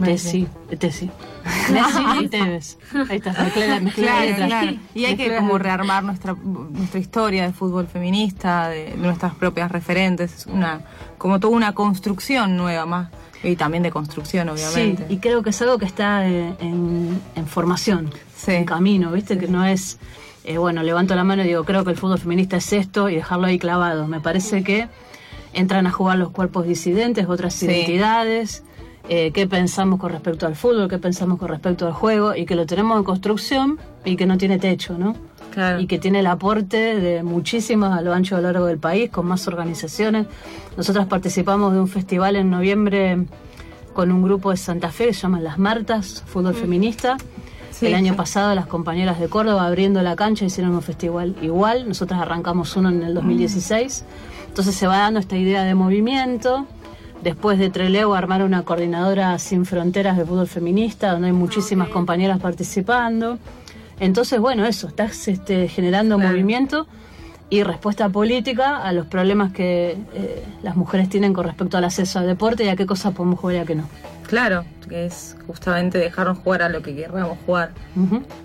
Messi. 0.00 0.46
Tessi. 0.68 0.78
Tessi. 0.78 1.10
Messi 1.72 2.24
y 2.24 2.28
Tevez. 2.28 2.78
Ahí 3.10 3.16
está, 3.16 3.32
Claro, 3.32 4.36
claro. 4.36 4.76
Y 4.94 5.04
hay 5.04 5.16
que 5.16 5.36
como 5.36 5.58
rearmar 5.58 6.02
nuestra 6.02 6.34
nuestra 6.42 6.98
historia 7.00 7.44
de 7.44 7.52
fútbol 7.52 7.86
feminista, 7.86 8.68
de, 8.68 8.90
de 8.90 8.96
nuestras 8.96 9.34
propias 9.34 9.70
referentes, 9.70 10.34
es 10.34 10.46
una 10.46 10.80
como 11.18 11.38
toda 11.38 11.54
una 11.54 11.72
construcción 11.74 12.56
nueva 12.56 12.86
más 12.86 13.08
y 13.44 13.56
también 13.56 13.82
de 13.82 13.90
construcción 13.90 14.48
obviamente. 14.48 15.04
Sí, 15.08 15.14
y 15.14 15.18
creo 15.18 15.42
que 15.42 15.50
es 15.50 15.62
algo 15.62 15.78
que 15.78 15.84
está 15.84 16.28
eh, 16.28 16.54
en, 16.60 17.20
en 17.36 17.46
formación, 17.46 18.10
Sí. 18.36 18.52
en 18.52 18.64
camino, 18.64 19.12
¿viste? 19.12 19.38
Que 19.38 19.48
no 19.48 19.64
es, 19.64 19.98
eh, 20.44 20.58
bueno, 20.58 20.82
levanto 20.82 21.14
la 21.14 21.24
mano 21.24 21.42
y 21.44 21.46
digo, 21.48 21.64
creo 21.64 21.84
que 21.84 21.90
el 21.90 21.96
fútbol 21.96 22.18
feminista 22.18 22.56
es 22.56 22.72
esto 22.72 23.08
y 23.08 23.16
dejarlo 23.16 23.46
ahí 23.46 23.58
clavado. 23.58 24.06
Me 24.08 24.20
parece 24.20 24.62
que 24.64 24.88
entran 25.52 25.86
a 25.86 25.90
jugar 25.90 26.18
los 26.18 26.30
cuerpos 26.30 26.66
disidentes, 26.66 27.26
otras 27.28 27.54
Sí. 27.54 27.66
identidades, 27.66 28.64
eh, 29.08 29.30
qué 29.32 29.46
pensamos 29.46 30.00
con 30.00 30.10
respecto 30.10 30.46
al 30.46 30.56
fútbol, 30.56 30.88
qué 30.88 30.98
pensamos 30.98 31.38
con 31.38 31.48
respecto 31.48 31.86
al 31.86 31.92
juego 31.92 32.34
y 32.34 32.46
que 32.46 32.54
lo 32.56 32.66
tenemos 32.66 32.96
en 32.98 33.04
construcción 33.04 33.78
y 34.04 34.16
que 34.16 34.26
no 34.26 34.36
tiene 34.38 34.58
techo, 34.58 34.96
¿no? 34.98 35.14
Claro. 35.54 35.80
y 35.80 35.86
que 35.86 36.00
tiene 36.00 36.18
el 36.18 36.26
aporte 36.26 36.98
de 36.98 37.22
muchísimas 37.22 37.96
a 37.96 38.02
lo 38.02 38.12
ancho 38.12 38.34
y 38.34 38.38
a 38.38 38.40
lo 38.40 38.52
largo 38.52 38.66
del 38.66 38.78
país, 38.78 39.08
con 39.08 39.26
más 39.26 39.46
organizaciones. 39.46 40.26
Nosotras 40.76 41.06
participamos 41.06 41.72
de 41.72 41.78
un 41.78 41.86
festival 41.86 42.34
en 42.34 42.50
noviembre 42.50 43.24
con 43.94 44.10
un 44.10 44.22
grupo 44.22 44.50
de 44.50 44.56
Santa 44.56 44.90
Fe 44.90 45.06
que 45.06 45.14
se 45.14 45.20
llama 45.20 45.40
Las 45.40 45.58
Martas, 45.58 46.24
Fútbol 46.26 46.54
Feminista. 46.54 47.16
Sí, 47.70 47.86
el 47.86 47.94
año 47.94 48.12
sí. 48.12 48.16
pasado 48.16 48.54
las 48.54 48.66
compañeras 48.66 49.18
de 49.18 49.28
Córdoba 49.28 49.66
abriendo 49.66 50.02
la 50.02 50.16
cancha 50.16 50.44
hicieron 50.44 50.74
un 50.74 50.82
festival 50.82 51.36
igual, 51.42 51.88
nosotras 51.88 52.20
arrancamos 52.20 52.76
uno 52.76 52.88
en 52.88 53.02
el 53.02 53.14
2016. 53.14 54.04
Entonces 54.48 54.74
se 54.74 54.86
va 54.86 54.98
dando 54.98 55.20
esta 55.20 55.36
idea 55.36 55.64
de 55.64 55.74
movimiento. 55.74 56.66
Después 57.22 57.58
de 57.58 57.70
Trelew 57.70 58.14
armar 58.14 58.42
una 58.42 58.64
coordinadora 58.64 59.38
sin 59.38 59.64
fronteras 59.64 60.16
de 60.16 60.24
fútbol 60.24 60.46
feminista, 60.46 61.12
donde 61.12 61.28
hay 61.28 61.32
muchísimas 61.32 61.88
compañeras 61.88 62.38
participando. 62.38 63.38
Entonces, 64.00 64.40
bueno, 64.40 64.64
eso, 64.66 64.88
estás 64.88 65.28
este, 65.28 65.68
generando 65.68 66.16
Claro. 66.16 66.30
movimiento 66.30 66.86
y 67.50 67.62
respuesta 67.62 68.08
política 68.08 68.78
a 68.82 68.92
los 68.92 69.06
problemas 69.06 69.52
que 69.52 69.96
eh, 70.14 70.44
las 70.62 70.76
mujeres 70.76 71.08
tienen 71.08 71.32
con 71.34 71.44
respecto 71.44 71.76
al 71.76 71.84
acceso 71.84 72.18
al 72.18 72.26
deporte 72.26 72.64
y 72.64 72.68
a 72.68 72.76
qué 72.76 72.86
cosas 72.86 73.12
podemos 73.14 73.38
jugar 73.38 73.56
y 73.56 73.58
a 73.58 73.64
qué 73.64 73.74
no. 73.74 73.84
Claro, 74.26 74.64
que 74.88 75.04
es 75.04 75.36
justamente 75.46 75.98
dejarnos 75.98 76.38
jugar 76.38 76.62
a 76.62 76.70
lo 76.70 76.80
que 76.82 76.96
querramos 76.96 77.36
jugar. 77.44 77.72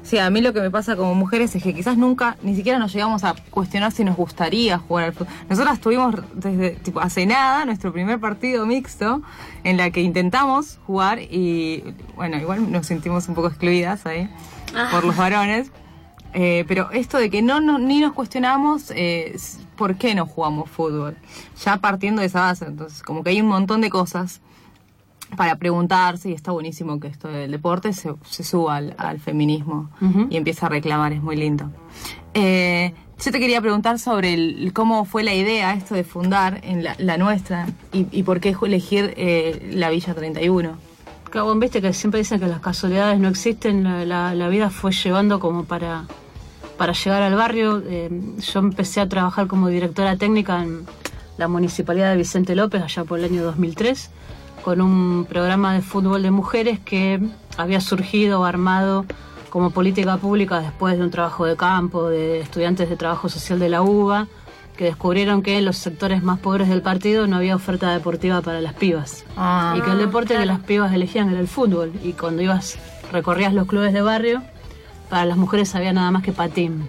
Sí, 0.03 0.17
a 0.19 0.29
mí 0.29 0.41
lo 0.41 0.53
que 0.53 0.59
me 0.59 0.69
pasa 0.69 0.97
como 0.97 1.15
mujeres 1.15 1.55
es 1.55 1.63
que 1.63 1.73
quizás 1.73 1.97
nunca, 1.97 2.35
ni 2.43 2.53
siquiera 2.53 2.77
nos 2.77 2.93
llegamos 2.93 3.23
a 3.23 3.33
cuestionar 3.49 3.93
si 3.93 4.03
nos 4.03 4.17
gustaría 4.17 4.77
jugar 4.77 5.05
al 5.05 5.13
fútbol. 5.13 5.33
Nosotras 5.49 5.79
tuvimos 5.79 6.15
desde, 6.33 6.71
tipo, 6.71 6.99
hace 6.99 7.25
nada, 7.25 7.63
nuestro 7.65 7.93
primer 7.93 8.19
partido 8.19 8.65
mixto, 8.65 9.21
en 9.63 9.77
la 9.77 9.89
que 9.89 10.01
intentamos 10.01 10.79
jugar 10.85 11.19
y, 11.19 11.83
bueno, 12.15 12.37
igual 12.37 12.69
nos 12.69 12.85
sentimos 12.85 13.27
un 13.29 13.35
poco 13.35 13.47
excluidas 13.47 14.05
ahí, 14.05 14.29
por 14.91 15.03
los 15.05 15.15
varones. 15.17 15.71
Eh, 16.33 16.63
pero 16.67 16.91
esto 16.91 17.17
de 17.17 17.31
que 17.31 17.41
no, 17.41 17.59
no 17.59 17.79
ni 17.79 17.99
nos 18.01 18.13
cuestionamos 18.13 18.91
eh, 18.95 19.35
por 19.75 19.95
qué 19.95 20.13
no 20.13 20.27
jugamos 20.27 20.69
fútbol, 20.69 21.17
ya 21.65 21.77
partiendo 21.77 22.21
de 22.21 22.27
esa 22.27 22.41
base, 22.41 22.65
entonces 22.65 23.01
como 23.01 23.23
que 23.23 23.31
hay 23.31 23.41
un 23.41 23.47
montón 23.47 23.81
de 23.81 23.89
cosas 23.89 24.39
para 25.35 25.55
preguntarse 25.55 26.29
y 26.29 26.33
está 26.33 26.51
buenísimo 26.51 26.99
que 26.99 27.07
esto 27.07 27.27
del 27.29 27.49
deporte 27.49 27.93
se, 27.93 28.13
se 28.29 28.43
suba 28.43 28.75
al, 28.75 28.93
al 28.99 29.19
feminismo 29.19 29.89
y 30.29 30.37
empieza 30.37 30.67
a 30.67 30.69
reclamar, 30.69 31.13
es 31.13 31.21
muy 31.23 31.35
lindo. 31.35 31.71
Eh, 32.35 32.93
yo 33.23 33.31
te 33.31 33.39
quería 33.39 33.59
preguntar 33.59 33.97
sobre 33.97 34.33
el- 34.35 34.71
cómo 34.73 35.05
fue 35.05 35.23
la 35.23 35.33
idea 35.33 35.73
esto 35.73 35.95
de 35.95 36.03
fundar 36.03 36.59
en 36.63 36.83
la, 36.83 36.95
la 36.99 37.17
nuestra 37.17 37.65
y, 37.91 38.05
y 38.11 38.21
por 38.23 38.39
qué 38.39 38.55
elegir 38.61 39.13
eh, 39.17 39.71
la 39.73 39.89
Villa 39.89 40.13
31. 40.13 40.77
Cabo, 41.29 41.53
viste 41.55 41.79
que 41.79 41.93
siempre 41.93 42.19
dicen 42.19 42.39
que 42.39 42.47
las 42.47 42.59
casualidades 42.59 43.19
no 43.19 43.27
existen, 43.27 43.83
la, 44.09 44.49
vida 44.49 44.71
fue 44.71 44.91
llevando 44.91 45.39
como 45.39 45.63
para, 45.63 46.05
para 46.75 46.93
llegar 46.93 47.21
al 47.21 47.35
barrio. 47.35 47.83
Eh, 47.85 48.09
yo 48.39 48.59
empecé 48.59 48.99
a 48.99 49.07
trabajar 49.07 49.45
como 49.45 49.67
directora 49.67 50.17
técnica 50.17 50.63
en 50.63 50.87
la 51.37 51.47
municipalidad 51.47 52.09
de 52.09 52.17
Vicente 52.17 52.55
López 52.55 52.81
allá 52.81 53.03
por 53.03 53.19
el 53.19 53.25
año 53.25 53.43
2003, 53.43 54.09
con 54.63 54.81
un 54.81 55.25
programa 55.25 55.75
de 55.75 55.81
fútbol 55.81 56.23
de 56.23 56.31
mujeres 56.31 56.79
que 56.79 57.19
había 57.57 57.79
surgido 57.79 58.43
armado 58.43 59.05
como 59.51 59.69
política 59.69 60.17
pública 60.17 60.61
después 60.61 60.97
de 60.97 61.03
un 61.03 61.11
trabajo 61.11 61.45
de 61.45 61.55
campo 61.55 62.09
de 62.09 62.39
estudiantes 62.39 62.89
de 62.89 62.97
trabajo 62.97 63.29
social 63.29 63.59
de 63.59 63.69
la 63.69 63.83
UBA 63.83 64.27
que 64.79 64.85
descubrieron 64.85 65.41
que 65.41 65.57
en 65.57 65.65
los 65.65 65.75
sectores 65.77 66.23
más 66.23 66.39
pobres 66.39 66.69
del 66.69 66.81
partido 66.81 67.27
no 67.27 67.35
había 67.35 67.53
oferta 67.53 67.91
deportiva 67.91 68.39
para 68.41 68.61
las 68.61 68.73
pibas 68.75 69.25
Ah. 69.35 69.75
y 69.77 69.81
que 69.81 69.91
el 69.91 69.97
deporte 69.97 70.37
que 70.37 70.45
las 70.45 70.61
pibas 70.61 70.93
elegían 70.93 71.29
era 71.29 71.41
el 71.41 71.49
fútbol 71.49 71.91
y 72.01 72.13
cuando 72.13 72.41
ibas 72.41 72.77
recorrías 73.11 73.53
los 73.53 73.67
clubes 73.67 73.91
de 73.91 74.01
barrio 74.01 74.41
para 75.09 75.25
las 75.25 75.35
mujeres 75.35 75.75
había 75.75 75.91
nada 75.91 76.11
más 76.11 76.23
que 76.23 76.31
patín 76.31 76.87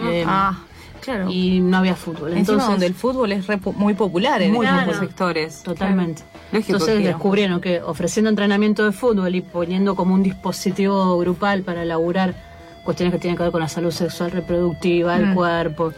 Eh, 0.00 0.24
Ah, 0.28 0.60
claro. 1.00 1.28
y 1.28 1.58
no 1.60 1.78
había 1.78 1.96
fútbol 1.96 2.28
Encima 2.34 2.38
entonces 2.38 2.68
donde 2.68 2.86
el 2.86 2.94
fútbol 2.94 3.32
es 3.32 3.48
re 3.48 3.58
muy 3.74 3.94
popular 3.94 4.40
en 4.40 4.52
popular. 4.52 4.94
sectores. 4.94 5.62
totalmente 5.64 6.22
Claro. 6.52 6.64
Entonces 6.68 6.98
que- 7.00 7.06
descubrieron 7.08 7.60
que 7.60 7.82
ofreciendo 7.82 8.30
entrenamiento 8.30 8.84
de 8.84 8.92
fútbol 8.92 9.34
y 9.34 9.40
poniendo 9.40 9.96
como 9.96 10.14
un 10.14 10.22
dispositivo 10.22 11.18
grupal 11.18 11.62
para 11.62 11.82
elaborar 11.82 12.32
cuestiones 12.84 13.12
que 13.12 13.18
tienen 13.18 13.36
que 13.36 13.42
ver 13.42 13.50
con 13.50 13.60
la 13.60 13.68
salud 13.68 13.90
sexual 13.90 14.30
reproductiva 14.30 15.16
el 15.16 15.26
Mm. 15.30 15.34
cuerpo 15.34 15.92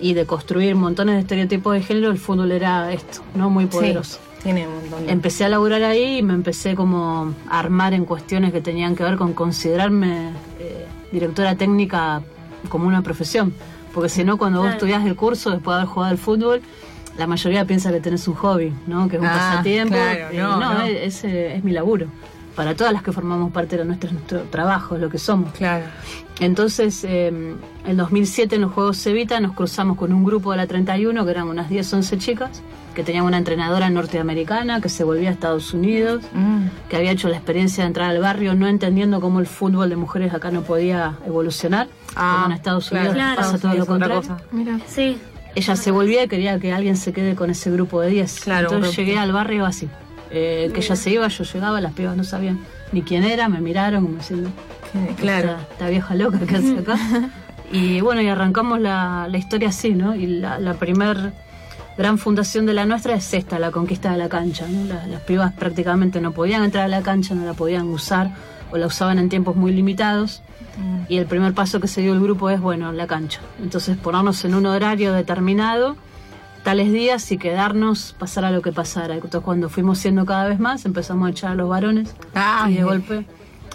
y 0.00 0.14
de 0.14 0.26
construir 0.26 0.74
montones 0.76 1.14
de 1.16 1.20
estereotipos 1.22 1.74
de 1.74 1.82
género 1.82 2.10
el 2.10 2.18
fútbol 2.18 2.52
era 2.52 2.92
esto 2.92 3.20
no 3.34 3.50
muy 3.50 3.66
poderoso 3.66 4.18
Sí, 4.38 4.44
tiene 4.44 4.68
un 4.68 4.74
montón 4.80 5.06
de... 5.06 5.12
Empecé 5.12 5.44
a 5.44 5.48
laburar 5.48 5.82
ahí 5.82 6.18
y 6.18 6.22
me 6.22 6.32
empecé 6.34 6.74
como 6.76 7.34
a 7.48 7.58
armar 7.58 7.92
en 7.94 8.04
cuestiones 8.04 8.52
que 8.52 8.60
tenían 8.60 8.94
que 8.94 9.02
ver 9.02 9.16
con 9.16 9.32
considerarme 9.34 10.30
eh, 10.60 10.86
directora 11.10 11.56
técnica 11.56 12.22
como 12.68 12.86
una 12.86 13.02
profesión. 13.02 13.52
Porque 13.92 14.08
si 14.08 14.22
no, 14.22 14.36
cuando 14.38 14.58
vos 14.60 14.66
Claro. 14.66 14.76
estudiás 14.76 15.04
el 15.06 15.16
curso 15.16 15.50
después 15.50 15.74
de 15.74 15.80
haber 15.82 15.88
jugado 15.92 16.12
al 16.12 16.18
fútbol 16.18 16.60
la 17.16 17.26
mayoría 17.26 17.64
piensa 17.64 17.90
que 17.90 17.98
tenés 18.00 18.28
un 18.28 18.34
hobby, 18.34 18.72
¿no? 18.86 19.08
Que 19.08 19.16
es 19.16 19.22
un 19.22 19.26
Ah, 19.28 19.32
pasatiempo. 19.50 19.94
claro, 19.94 20.28
Eh, 20.30 20.38
no, 20.38 20.60
no. 20.60 20.82
Es, 20.84 21.24
eh, 21.24 21.56
es 21.56 21.64
mi 21.64 21.72
laburo. 21.72 22.06
Para 22.58 22.74
todas 22.74 22.92
las 22.92 23.04
que 23.04 23.12
formamos 23.12 23.52
parte 23.52 23.76
de 23.76 23.84
nuestro, 23.84 24.10
nuestro 24.10 24.40
trabajo, 24.50 24.96
es 24.96 25.00
lo 25.00 25.08
que 25.08 25.18
somos. 25.18 25.52
Claro. 25.52 25.84
Entonces, 26.40 27.04
eh, 27.04 27.28
en 27.86 27.96
2007 27.96 28.56
en 28.56 28.62
los 28.62 28.72
Juegos 28.72 28.98
Cevita 29.00 29.38
nos 29.38 29.52
cruzamos 29.52 29.96
con 29.96 30.12
un 30.12 30.24
grupo 30.24 30.50
de 30.50 30.56
la 30.56 30.66
31, 30.66 31.24
que 31.24 31.30
eran 31.30 31.46
unas 31.46 31.68
10, 31.68 31.92
11 31.94 32.18
chicas, 32.18 32.60
que 32.96 33.04
tenían 33.04 33.24
una 33.26 33.38
entrenadora 33.38 33.90
norteamericana 33.90 34.80
que 34.80 34.88
se 34.88 35.04
volvía 35.04 35.28
a 35.28 35.32
Estados 35.32 35.72
Unidos, 35.72 36.24
Mm. 36.32 36.62
que 36.88 36.96
había 36.96 37.12
hecho 37.12 37.28
la 37.28 37.36
experiencia 37.36 37.84
de 37.84 37.88
entrar 37.88 38.10
al 38.10 38.18
barrio 38.20 38.54
no 38.56 38.66
entendiendo 38.66 39.20
cómo 39.20 39.38
el 39.38 39.46
fútbol 39.46 39.88
de 39.88 39.94
mujeres 39.94 40.34
acá 40.34 40.50
no 40.50 40.62
podía 40.62 41.14
evolucionar. 41.26 41.86
Ah, 42.16 42.32
como 42.42 42.46
en 42.46 42.52
Estados 42.56 42.88
claro. 42.88 43.10
Unidos 43.10 43.24
Claro. 43.24 43.40
pasa 43.40 43.58
todo 43.60 43.74
lo 43.74 43.82
Sí, 43.84 43.88
contrario. 43.88 44.16
cosa. 44.16 44.36
Mira. 44.50 44.80
Sí. 44.88 45.16
Ella 45.54 45.76
se 45.76 45.90
volvía 45.92 46.24
y 46.24 46.28
quería 46.28 46.58
que 46.58 46.72
alguien 46.72 46.96
se 46.96 47.12
quede 47.12 47.36
con 47.36 47.50
ese 47.50 47.70
grupo 47.70 48.00
de 48.00 48.10
10. 48.10 48.40
Claro, 48.40 48.66
Entonces 48.72 48.96
llegué 48.96 49.16
al 49.16 49.30
barrio 49.32 49.64
así. 49.64 49.88
Eh, 50.30 50.70
que 50.74 50.80
ella 50.80 50.96
se 50.96 51.10
iba, 51.10 51.26
yo 51.28 51.44
llegaba, 51.44 51.80
las 51.80 51.92
pibas 51.94 52.16
no 52.16 52.24
sabían 52.24 52.58
ni 52.92 53.02
quién 53.02 53.24
era, 53.24 53.48
me 53.48 53.60
miraron 53.60 54.04
como 54.04 54.16
diciendo, 54.18 54.50
Claro. 55.18 55.50
esta, 55.52 55.62
esta 55.72 55.88
vieja 55.88 56.14
loca 56.14 56.38
que 56.40 56.56
hace 56.56 56.78
acá. 56.78 56.96
y 57.72 58.00
bueno, 58.00 58.20
y 58.22 58.28
arrancamos 58.28 58.80
la, 58.80 59.26
la 59.30 59.38
historia 59.38 59.68
así, 59.70 59.94
¿no? 59.94 60.14
Y 60.14 60.26
la, 60.26 60.58
la 60.58 60.74
primer 60.74 61.32
gran 61.96 62.18
fundación 62.18 62.64
de 62.66 62.74
la 62.74 62.84
nuestra 62.86 63.14
es 63.14 63.32
esta, 63.34 63.58
la 63.58 63.70
conquista 63.70 64.12
de 64.12 64.18
la 64.18 64.28
cancha, 64.28 64.66
¿no? 64.68 64.84
Las, 64.84 65.06
las 65.08 65.20
pibas 65.22 65.52
prácticamente 65.54 66.20
no 66.20 66.32
podían 66.32 66.62
entrar 66.62 66.84
a 66.84 66.88
la 66.88 67.02
cancha, 67.02 67.34
no 67.34 67.44
la 67.44 67.54
podían 67.54 67.88
usar 67.88 68.30
o 68.70 68.76
la 68.76 68.86
usaban 68.86 69.18
en 69.18 69.28
tiempos 69.28 69.56
muy 69.56 69.72
limitados. 69.72 70.42
Y 71.08 71.16
el 71.16 71.26
primer 71.26 71.54
paso 71.54 71.80
que 71.80 71.88
se 71.88 72.02
dio 72.02 72.12
el 72.12 72.20
grupo 72.20 72.50
es, 72.50 72.60
bueno, 72.60 72.92
la 72.92 73.08
cancha. 73.08 73.40
Entonces 73.60 73.96
ponernos 73.96 74.44
en 74.44 74.54
un 74.54 74.64
horario 74.66 75.12
determinado, 75.12 75.96
tales 76.64 76.92
días 76.92 77.30
y 77.32 77.38
quedarnos, 77.38 78.14
pasar 78.18 78.44
a 78.44 78.50
lo 78.50 78.62
que 78.62 78.72
pasara. 78.72 79.14
Entonces 79.14 79.40
cuando 79.40 79.68
fuimos 79.68 79.98
siendo 79.98 80.26
cada 80.26 80.46
vez 80.48 80.58
más, 80.60 80.84
empezamos 80.84 81.28
a 81.28 81.30
echar 81.30 81.50
a 81.52 81.54
los 81.54 81.68
varones 81.68 82.14
Ah, 82.34 82.64
y 82.68 82.70
de 82.70 82.74
bien. 82.76 82.86
golpe 82.86 83.26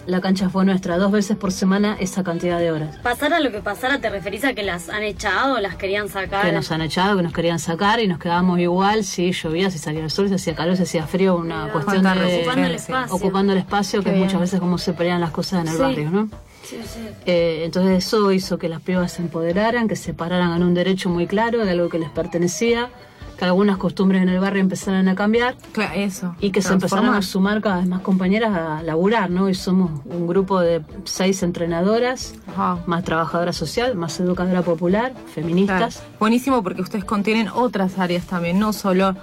la 0.06 0.20
cancha 0.20 0.50
fue 0.50 0.66
nuestra, 0.66 0.98
dos 0.98 1.14
veces 1.14 1.38
por 1.38 1.54
semana 1.54 1.96
esa 1.98 2.26
cantidad 2.26 2.60
de 2.60 2.72
horas. 2.74 2.98
Pasara 2.98 3.40
lo 3.40 3.54
que 3.54 3.62
pasara, 3.62 4.00
¿te 4.00 4.10
referís 4.10 4.44
a 4.44 4.54
que 4.54 4.62
las 4.62 4.90
han 4.90 5.02
echado 5.04 5.56
o 5.56 5.60
las 5.62 5.78
querían 5.78 6.10
sacar? 6.10 6.44
Que 6.46 6.52
nos 6.52 6.70
han 6.74 6.82
echado, 6.82 7.16
que 7.16 7.24
nos 7.24 7.32
querían 7.32 7.58
sacar 7.58 8.02
y 8.02 8.08
nos 8.10 8.20
quedábamos 8.20 8.60
igual, 8.60 9.06
si 9.06 9.32
llovía, 9.32 9.72
si 9.72 9.78
salía 9.80 10.04
el 10.04 10.12
sol, 10.12 10.28
si 10.28 10.36
hacía 10.36 10.56
calor, 10.56 10.76
si 10.76 10.84
hacía 10.84 11.08
frío, 11.08 11.38
una 11.38 11.70
cuestión 11.72 12.04
de 12.04 12.10
Ocupando 12.42 12.66
el 12.68 12.76
espacio. 12.76 13.16
ocupando 13.16 13.54
el 13.54 13.60
espacio, 13.60 14.04
que 14.04 14.12
es 14.12 14.18
muchas 14.18 14.42
veces 14.42 14.60
como 14.60 14.78
se 14.78 14.92
pelean 14.92 15.22
las 15.22 15.32
cosas 15.32 15.62
en 15.62 15.68
el 15.70 15.76
Sí. 15.78 15.82
barrio, 15.82 16.10
¿no? 16.12 16.30
Sí, 16.64 16.78
sí. 16.86 17.00
Eh, 17.26 17.62
entonces 17.66 18.06
eso 18.06 18.32
hizo 18.32 18.58
que 18.58 18.70
las 18.70 18.82
pibas 18.82 19.12
se 19.14 19.22
empoderaran, 19.22 19.88
que 19.88 19.96
se 19.96 20.14
pararan 20.14 20.56
en 20.56 20.64
un 20.64 20.74
derecho 20.74 21.10
muy 21.10 21.28
claro 21.28 21.64
de 21.66 21.72
algo 21.72 21.90
que 21.90 22.00
les 22.00 22.10
pertenecía, 22.10 22.90
que 23.38 23.46
algunas 23.46 23.78
costumbres 23.78 24.22
en 24.22 24.30
el 24.30 24.40
barrio 24.40 24.62
empezaran 24.62 25.08
a 25.10 25.16
cambiar 25.16 25.56
Claro, 25.72 25.94
eso. 25.96 26.36
y 26.40 26.52
que 26.52 26.62
se 26.62 26.72
empezaron 26.72 27.14
a 27.16 27.22
sumar 27.24 27.62
cada 27.62 27.78
vez 27.78 27.88
más 27.88 28.02
compañeras 28.02 28.56
a 28.56 28.84
laburar, 28.84 29.30
¿no? 29.32 29.50
Y 29.50 29.56
somos 29.56 29.90
un 30.06 30.28
grupo 30.28 30.60
de 30.60 30.82
seis 31.04 31.42
entrenadoras, 31.44 32.36
Ajá. 32.48 32.78
más 32.86 33.04
trabajadora 33.04 33.52
social, 33.52 33.96
más 33.96 34.20
educadora 34.20 34.62
popular, 34.62 35.12
Claro. 35.14 35.28
feministas. 35.34 36.04
Buenísimo 36.20 36.62
porque 36.64 36.82
ustedes 36.82 37.06
contienen 37.06 37.48
otras 37.48 37.98
áreas 38.00 38.26
también, 38.26 38.60
no 38.60 38.72
solo 38.72 39.16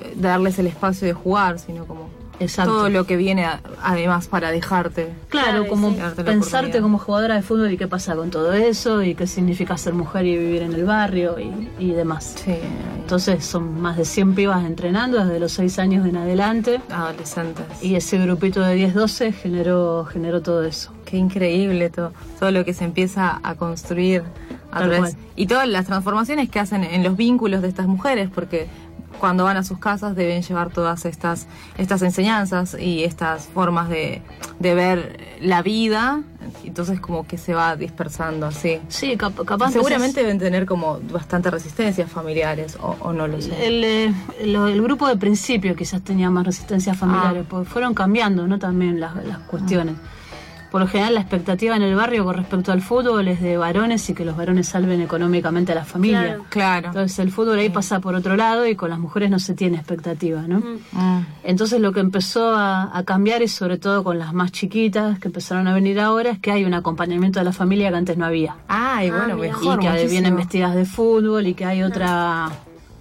eh, 0.00 0.14
darles 0.16 0.58
el 0.58 0.66
espacio 0.66 1.06
de 1.06 1.12
jugar, 1.12 1.58
sino 1.58 1.84
como 1.86 2.08
Exacto. 2.40 2.72
todo 2.72 2.88
lo 2.88 3.04
que 3.04 3.16
viene 3.16 3.44
a- 3.44 3.60
además 3.82 4.28
para 4.28 4.50
dejarte. 4.50 5.12
Claro, 5.28 5.48
Claro, 5.50 5.66
como 5.68 5.90
sí. 5.90 5.98
Pensarte 6.24 6.80
como 6.80 6.98
jugadora 6.98 7.34
de 7.36 7.42
fútbol 7.42 7.72
y 7.72 7.76
qué 7.76 7.88
pasa 7.88 8.14
con 8.16 8.30
todo 8.30 8.52
eso 8.52 9.02
y 9.02 9.14
qué 9.14 9.26
significa 9.26 9.76
ser 9.76 9.94
mujer 9.94 10.24
y 10.26 10.36
vivir 10.36 10.62
en 10.62 10.72
el 10.72 10.84
barrio 10.84 11.36
y, 11.38 11.68
y 11.78 11.92
demás. 11.92 12.34
Sí, 12.44 12.54
Entonces 13.00 13.44
son 13.44 13.80
más 13.80 13.96
de 13.96 14.04
100 14.04 14.34
pibas 14.34 14.64
entrenando 14.64 15.24
desde 15.24 15.40
los 15.40 15.52
6 15.52 15.78
años 15.78 16.06
en 16.06 16.16
adelante 16.16 16.80
adolescentes. 16.90 17.64
y 17.82 17.94
ese 17.94 18.18
grupito 18.18 18.60
de 18.60 18.76
10-12 18.76 19.32
generó, 19.32 20.04
generó 20.04 20.42
todo 20.42 20.62
eso. 20.64 20.92
Qué 21.04 21.16
increíble 21.16 21.88
todo, 21.90 22.12
todo 22.38 22.50
lo 22.50 22.64
que 22.64 22.74
se 22.74 22.84
empieza 22.84 23.40
a 23.42 23.54
construir 23.54 24.22
a 24.70 24.80
través- 24.80 25.16
y 25.36 25.46
todas 25.46 25.66
las 25.66 25.86
transformaciones 25.86 26.50
que 26.50 26.60
hacen 26.60 26.84
en 26.84 27.02
los 27.02 27.16
vínculos 27.16 27.62
de 27.62 27.68
estas 27.68 27.86
mujeres, 27.86 28.28
porque 28.34 28.66
cuando 29.18 29.44
van 29.44 29.56
a 29.56 29.64
sus 29.64 29.78
casas 29.78 30.14
deben 30.16 30.42
llevar 30.42 30.70
todas 30.70 31.04
estas, 31.04 31.46
estas 31.76 32.02
enseñanzas 32.02 32.76
y 32.78 33.04
estas 33.04 33.46
formas 33.46 33.88
de, 33.88 34.22
de 34.58 34.74
ver 34.74 35.20
la 35.40 35.62
vida, 35.62 36.22
entonces 36.64 37.00
como 37.00 37.26
que 37.26 37.36
se 37.38 37.54
va 37.54 37.76
dispersando 37.76 38.46
así. 38.46 38.80
Sí, 38.88 39.16
cap- 39.16 39.44
capaz 39.44 39.72
Seguramente 39.72 40.20
deben 40.20 40.38
tener 40.38 40.66
como 40.66 40.98
bastante 41.12 41.50
resistencias 41.50 42.10
familiares, 42.10 42.76
o, 42.80 42.96
o 43.00 43.12
no 43.12 43.26
lo 43.28 43.40
sé. 43.40 43.66
El, 43.66 43.84
eh, 43.84 44.14
lo- 44.44 44.66
el 44.68 44.80
grupo 44.82 45.06
de 45.08 45.16
principio 45.16 45.74
quizás 45.76 46.02
tenía 46.02 46.30
más 46.30 46.46
resistencias 46.46 46.96
familiares, 46.96 47.42
Ah. 47.44 47.48
porque 47.50 47.68
fueron 47.68 47.94
cambiando 47.94 48.46
¿no? 48.46 48.58
también 48.58 49.00
las, 49.00 49.14
las 49.24 49.38
cuestiones. 49.40 49.94
Por 50.70 50.82
lo 50.82 50.86
general 50.86 51.14
la 51.14 51.20
expectativa 51.20 51.74
en 51.76 51.82
el 51.82 51.94
barrio 51.94 52.24
con 52.26 52.34
respecto 52.36 52.72
al 52.72 52.82
fútbol 52.82 53.26
es 53.28 53.40
de 53.40 53.56
varones 53.56 54.08
y 54.10 54.14
que 54.14 54.24
los 54.26 54.36
varones 54.36 54.68
salven 54.68 55.00
económicamente 55.00 55.72
a 55.72 55.74
la 55.74 55.84
familia. 55.86 56.20
Claro. 56.22 56.44
Claro. 56.50 56.86
Entonces 56.88 57.18
el 57.20 57.30
fútbol 57.32 57.58
ahí 57.58 57.70
pasa 57.70 58.00
por 58.00 58.14
otro 58.14 58.36
lado 58.36 58.66
y 58.66 58.76
con 58.76 58.90
las 58.90 58.98
mujeres 58.98 59.30
no 59.30 59.38
se 59.38 59.54
tiene 59.54 59.78
expectativa, 59.78 60.42
¿no? 60.42 60.58
Mm. 60.60 61.24
Entonces 61.44 61.80
lo 61.80 61.92
que 61.92 62.00
empezó 62.00 62.50
a, 62.54 62.96
a 62.96 63.02
cambiar 63.04 63.40
y 63.40 63.48
sobre 63.48 63.78
todo 63.78 64.04
con 64.04 64.18
las 64.18 64.34
más 64.34 64.52
chiquitas 64.52 65.18
que 65.18 65.28
empezaron 65.28 65.66
a 65.68 65.72
venir 65.74 65.98
ahora 66.00 66.30
es 66.30 66.38
que 66.38 66.52
hay 66.52 66.64
un 66.66 66.74
acompañamiento 66.74 67.38
de 67.38 67.46
la 67.46 67.52
familia 67.52 67.88
que 67.90 67.96
antes 67.96 68.18
no 68.18 68.26
había. 68.26 68.56
Ay, 68.68 69.08
bueno, 69.10 69.24
Ah, 69.32 69.36
mira. 69.36 69.48
mejor. 69.48 69.78
y 69.78 69.80
que 69.80 69.88
muchísimo. 69.88 70.10
vienen 70.10 70.36
vestidas 70.36 70.74
de 70.74 70.84
fútbol 70.84 71.46
y 71.46 71.54
que 71.54 71.64
hay 71.64 71.82
otra 71.82 72.50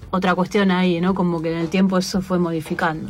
otra 0.10 0.36
cuestión 0.36 0.72
ahí, 0.72 1.02
¿no? 1.02 1.14
Como 1.14 1.42
que 1.42 1.52
en 1.52 1.58
el 1.60 1.68
tiempo 1.68 1.98
eso 1.98 2.22
fue 2.22 2.40
modificando. 2.40 3.10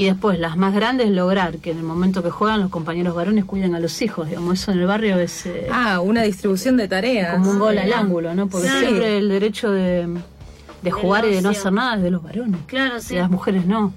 Y 0.00 0.06
después 0.06 0.38
las 0.38 0.56
más 0.56 0.72
grandes 0.74 1.10
lograr 1.10 1.58
que 1.58 1.72
en 1.72 1.76
el 1.76 1.82
momento 1.82 2.22
que 2.22 2.30
juegan 2.30 2.60
los 2.60 2.70
compañeros 2.70 3.14
varones 3.14 3.44
cuiden 3.44 3.74
a 3.74 3.80
los 3.80 4.00
hijos, 4.00 4.28
digamos, 4.28 4.58
eso 4.58 4.72
en 4.72 4.78
el 4.78 4.86
barrio 4.86 5.18
es 5.18 5.44
eh, 5.44 5.66
Ah, 5.70 6.00
una 6.00 6.22
distribución 6.22 6.78
de 6.78 6.88
tareas. 6.88 7.34
como 7.34 7.50
un 7.50 7.58
gol 7.58 7.76
al 7.76 7.92
ángulo, 7.92 8.34
¿no? 8.34 8.46
Porque 8.48 8.66
Sí. 8.68 8.78
siempre 8.78 9.18
el 9.18 9.28
derecho 9.28 9.70
de, 9.70 10.08
de 10.80 10.90
jugar 10.90 11.26
y 11.26 11.34
de 11.34 11.42
no 11.42 11.50
hacer 11.50 11.72
nada 11.72 11.96
es 11.96 12.02
de 12.02 12.10
los 12.10 12.22
varones. 12.22 12.60
Claro, 12.66 12.98
sí. 13.00 13.14
Y 13.14 13.18
las 13.18 13.28
mujeres 13.30 13.66
no. 13.66 13.92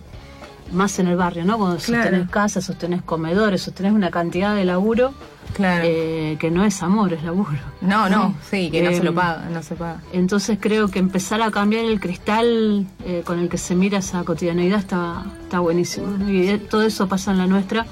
Más 0.72 0.98
en 1.00 1.08
el 1.08 1.16
barrio, 1.18 1.46
¿no? 1.46 1.58
Cuando 1.58 1.78
Claro. 1.78 2.04
sostenés 2.04 2.30
casas, 2.32 2.66
sostenés 2.66 3.02
comedores, 3.04 3.62
sostenés 3.62 3.92
una 3.94 4.10
cantidad 4.10 4.56
de 4.56 4.66
laburo 4.66 5.14
Claro. 5.54 5.84
eh, 5.88 6.36
que 6.40 6.50
no 6.50 6.64
es 6.64 6.82
amor, 6.82 7.14
es 7.14 7.24
laburo. 7.24 7.60
no, 7.82 8.10
no, 8.10 8.34
sí, 8.50 8.72
que 8.72 8.82
no 8.82 8.90
Eh, 8.90 8.96
se 8.98 9.04
lo 9.04 9.14
paga, 9.14 9.48
no 9.52 9.62
se 9.62 9.76
paga. 9.76 10.02
Entonces 10.14 10.58
creo 10.60 10.88
que 10.88 10.98
empezar 10.98 11.42
a 11.44 11.52
cambiar 11.52 11.86
el 11.86 12.00
cristal 12.00 12.88
eh, 13.06 13.22
con 13.26 13.38
el 13.40 13.50
que 13.50 13.58
se 13.60 13.76
mira 13.76 14.00
esa 14.00 14.24
cotidianeidad 14.24 14.80
está, 14.80 15.24
está 15.44 15.60
buenísimo. 15.60 16.08
¿no? 16.18 16.30
Y 16.32 16.48
eh, 16.48 16.58
todo 16.58 16.82
eso 16.84 17.08
pasa 17.08 17.32
en 17.32 17.38
la 17.38 17.46
nuestra 17.46 17.86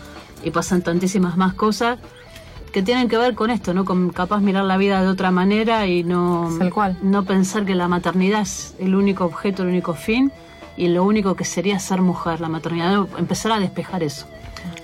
y 0.44 0.50
pasan 0.50 0.82
tantísimas 0.82 1.38
más 1.38 1.54
cosas 1.54 2.00
que 2.72 2.82
tienen 2.82 3.10
que 3.10 3.18
ver 3.18 3.36
con 3.36 3.52
esto, 3.52 3.74
¿no? 3.74 3.84
Con 3.86 4.10
capaz 4.12 4.40
mirar 4.40 4.64
la 4.64 4.78
vida 4.78 5.02
de 5.02 5.10
otra 5.10 5.30
manera 5.30 5.86
y 5.88 6.04
no, 6.04 6.50
Tal 6.58 6.74
cual. 6.74 6.98
no 7.04 7.26
pensar 7.26 7.66
que 7.66 7.76
la 7.76 7.88
maternidad 7.90 8.42
es 8.42 8.76
el 8.80 8.96
único 8.96 9.26
objeto, 9.26 9.62
el 9.64 9.70
único 9.70 9.94
fin 9.94 10.32
y 10.78 10.88
lo 10.88 11.04
único 11.04 11.36
que 11.36 11.46
sería 11.46 11.80
ser 11.80 12.02
mujer. 12.02 12.42
La 12.42 12.50
maternidad, 12.50 13.06
empezar 13.18 13.52
a 13.52 13.60
despejar 13.60 14.04
eso. 14.04 14.26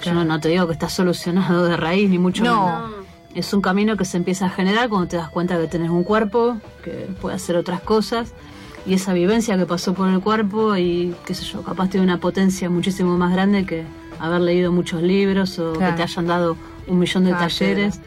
Yo 0.04 0.14
no, 0.14 0.24
no 0.26 0.40
te 0.40 0.50
digo 0.50 0.68
que 0.68 0.74
está 0.74 0.90
solucionado 0.90 1.66
de 1.66 1.78
raíz, 1.78 2.10
ni 2.10 2.18
mucho 2.20 2.44
No. 2.44 2.66
menos. 2.66 2.92
Es 3.36 3.54
un 3.54 3.62
camino 3.62 3.98
que 3.98 4.06
se 4.06 4.18
empieza 4.18 4.48
a 4.48 4.50
generar 4.50 4.90
cuando 4.90 5.08
te 5.08 5.18
das 5.18 5.30
cuenta 5.30 5.60
que 5.60 5.68
tenés 5.68 5.90
un 5.92 6.04
cuerpo, 6.04 6.58
que 6.84 7.08
puede 7.22 7.36
hacer 7.36 7.56
otras 7.56 7.82
cosas, 7.82 8.34
y 8.86 8.94
esa 8.96 9.14
vivencia 9.14 9.58
que 9.58 9.66
pasó 9.66 9.94
por 9.94 10.08
el 10.10 10.22
cuerpo 10.22 10.76
y, 10.78 11.14
qué 11.26 11.36
sé 11.36 11.44
yo, 11.46 11.62
capaz 11.62 11.90
tiene 11.90 12.06
una 12.06 12.20
potencia 12.20 12.70
muchísimo 12.70 13.16
más 13.18 13.32
grande 13.34 13.66
que 13.66 13.84
haber 14.20 14.42
leído 14.42 14.72
muchos 14.72 15.04
libros 15.04 15.60
o 15.60 15.74
Claro. 15.74 15.92
que 15.92 15.98
te 15.98 16.04
hayan 16.04 16.26
dado 16.26 16.58
un 16.88 16.98
millón 16.98 17.26
de 17.26 17.34
talleres 17.34 18.00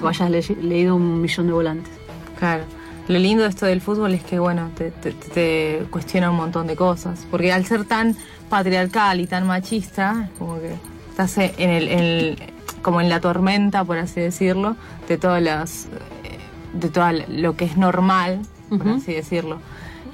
o 0.00 0.06
hayas 0.06 0.30
le- 0.30 0.56
leído 0.62 0.94
un 0.94 1.20
millón 1.20 1.46
de 1.48 1.52
volantes. 1.54 1.92
Claro. 2.38 2.64
Lo 3.08 3.18
lindo 3.18 3.44
de 3.44 3.48
esto 3.50 3.66
del 3.66 3.80
fútbol 3.80 4.14
es 4.14 4.24
que, 4.24 4.38
bueno, 4.38 4.70
te, 4.76 4.90
te- 4.90 5.12
te 5.12 5.86
cuestiona 5.90 6.30
un 6.30 6.36
montón 6.36 6.66
de 6.66 6.74
cosas. 6.76 7.26
Porque 7.30 7.52
al 7.52 7.64
ser 7.64 7.84
tan 7.84 8.16
patriarcal 8.50 9.20
y 9.20 9.26
tan 9.26 9.46
machista, 9.46 10.28
como 10.38 10.58
que 10.60 10.74
estás 11.10 11.38
en 11.38 11.70
el, 11.70 11.88
en 11.88 11.98
el- 12.00 12.38
como 12.82 13.00
en 13.00 13.08
la 13.08 13.20
tormenta, 13.20 13.84
por 13.84 13.98
así 13.98 14.20
decirlo, 14.20 14.76
de 15.08 15.18
todas 15.18 15.42
las, 15.42 15.86
eh, 16.24 16.38
de 16.72 16.88
todo 16.88 17.06
lo 17.28 17.56
que 17.56 17.64
es 17.64 17.76
normal, 17.76 18.40
por 18.68 18.88
así 18.88 19.12
decirlo. 19.12 19.58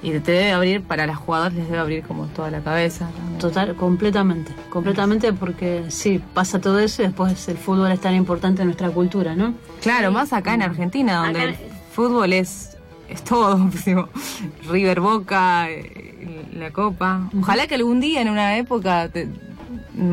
Y 0.02 0.10
te 0.18 0.32
debe 0.32 0.52
abrir, 0.52 0.82
para 0.82 1.06
las 1.06 1.16
jugadoras 1.16 1.54
les 1.54 1.66
debe 1.66 1.78
abrir 1.78 2.02
como 2.02 2.26
toda 2.26 2.50
la 2.50 2.60
cabeza. 2.60 3.08
también. 3.16 3.38
Total, 3.38 3.74
completamente, 3.76 4.52
completamente 4.68 5.32
porque 5.32 5.84
sí, 5.88 6.20
pasa 6.34 6.60
todo 6.60 6.78
eso 6.80 7.02
y 7.02 7.06
después 7.06 7.48
el 7.48 7.56
fútbol 7.56 7.90
es 7.92 8.00
tan 8.00 8.14
importante 8.14 8.62
en 8.62 8.68
nuestra 8.68 8.90
cultura, 8.90 9.34
¿no? 9.36 9.54
Claro, 9.80 10.10
más 10.10 10.32
acá 10.32 10.54
en 10.54 10.62
Argentina, 10.62 11.16
donde 11.24 11.40
Acá- 11.40 11.48
el 11.50 11.56
fútbol 11.92 12.32
es, 12.32 12.71
es 13.12 13.22
todo. 13.24 13.70
tipo, 13.84 14.08
River 14.70 15.00
Boca, 15.00 15.70
eh, 15.70 16.48
la 16.54 16.70
Copa. 16.70 17.28
Ojalá 17.40 17.66
que 17.66 17.74
algún 17.76 18.00
día, 18.00 18.20
en 18.22 18.28
una 18.28 18.56
época, 18.56 19.08
te- 19.08 19.28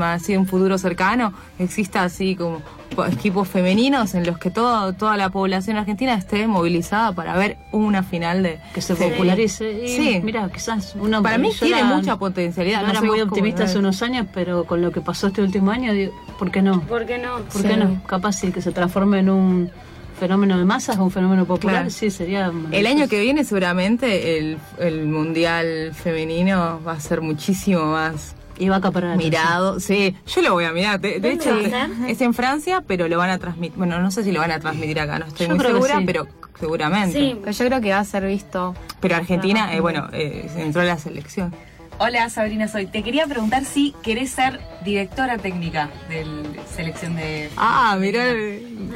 así 0.02 0.36
un 0.36 0.46
futuro 0.46 0.78
cercano, 0.78 1.34
exista 1.58 2.04
así 2.04 2.36
como 2.36 2.62
po- 2.96 3.06
equipos 3.06 3.48
femeninos 3.48 4.14
en 4.14 4.26
los 4.26 4.38
que 4.38 4.50
todo, 4.52 4.92
toda 4.94 5.16
la 5.16 5.30
población 5.30 5.78
argentina 5.78 6.16
esté 6.16 6.48
movilizada 6.48 7.14
para 7.14 7.36
ver 7.38 7.58
una 7.72 8.04
final 8.04 8.44
de... 8.44 8.60
que 8.74 8.82
se 8.82 8.96
popularice. 8.96 9.72
Y 9.72 9.88
Sí. 9.96 10.22
mira, 10.24 10.50
quizás 10.54 10.96
uno 11.00 11.24
Para 11.24 11.38
mí 11.38 11.52
tiene 11.58 11.80
era- 11.80 11.88
mucha 11.96 12.18
potencialidad. 12.18 12.82
No, 12.82 12.88
no 12.88 12.92
era 12.92 13.02
muy 13.02 13.22
optimista 13.22 13.64
hace 13.64 13.80
unos 13.80 14.02
años, 14.02 14.28
pero 14.34 14.66
con 14.66 14.82
lo 14.82 14.92
que 14.92 15.00
pasó 15.02 15.28
este 15.28 15.42
último 15.42 15.72
año, 15.72 15.94
digo, 15.94 16.14
¿por 16.38 16.52
qué 16.52 16.62
no? 16.62 16.82
¿Por 16.82 17.06
qué 17.06 17.18
no? 17.18 17.38
¿Por 17.44 17.62
Sí. 17.62 17.68
qué 17.68 17.78
no? 17.78 18.02
Capaz 18.06 18.34
sí 18.34 18.52
que 18.52 18.62
se 18.62 18.72
transforme 18.74 19.20
en 19.20 19.30
un 19.30 19.72
fenómeno 20.20 20.58
de 20.58 20.66
masas 20.66 20.98
o 20.98 21.04
un 21.04 21.12
fenómeno 21.12 21.46
popular, 21.46 21.76
Claro. 21.78 21.90
sí, 21.90 22.12
sería... 22.12 22.52
El 22.72 22.86
año 22.88 23.08
que 23.08 23.20
viene 23.22 23.44
seguramente 23.44 24.38
el, 24.38 24.58
el 24.80 25.06
mundial 25.08 25.94
femenino 25.94 26.82
va 26.86 26.94
a 26.94 27.00
ser 27.00 27.22
muchísimo 27.22 27.86
más 27.92 28.36
Y 28.58 28.68
va 28.70 28.76
a 28.76 28.78
acaparar 28.80 29.18
mirado. 29.18 29.80
Sí, 29.80 30.16
yo 30.28 30.42
lo 30.42 30.54
voy 30.54 30.66
a 30.66 30.74
mirar. 30.74 31.00
De, 31.00 31.20
de 31.20 31.30
¿Dónde 31.30 31.44
hecho, 31.66 31.76
a 31.76 32.10
es 32.10 32.20
en 32.22 32.34
Francia, 32.34 32.84
pero 32.86 33.08
lo 33.08 33.18
van 33.18 33.30
a 33.30 33.38
transmitir. 33.38 33.78
Bueno, 33.78 34.00
no 34.02 34.12
sé 34.12 34.24
si 34.24 34.32
lo 34.32 34.42
van 34.42 34.52
a 34.52 34.60
transmitir 34.60 35.00
acá, 35.00 35.20
no 35.20 35.26
estoy 35.26 35.48
Yo 35.48 35.56
muy 35.56 35.66
segura, 35.66 35.98
sí. 36.00 36.04
pero 36.06 36.28
seguramente. 36.60 37.18
Sí, 37.18 37.38
Pero 37.40 37.52
yo 37.54 37.66
creo 37.68 37.82
que 37.82 37.92
va 37.92 38.00
a 38.00 38.06
ser 38.06 38.26
visto. 38.28 38.76
Pero 39.00 39.16
Argentina, 39.16 39.74
eh, 39.74 39.80
bueno, 39.80 40.10
eh, 40.12 40.50
entró 40.58 40.82
a 40.82 40.86
la 40.86 40.98
selección. 41.00 41.54
Hola 42.02 42.30
Sabrina 42.30 42.70
Soy. 42.70 42.86
Te 42.88 43.04
quería 43.04 43.28
preguntar 43.28 43.66
si 43.66 43.94
querés 44.02 44.30
ser 44.30 44.62
directora 44.86 45.38
técnica 45.38 45.90
de 46.08 46.24
la 46.24 46.66
selección 46.74 47.18
de. 47.18 47.50
Ah, 47.58 47.98
mirá, 48.00 48.24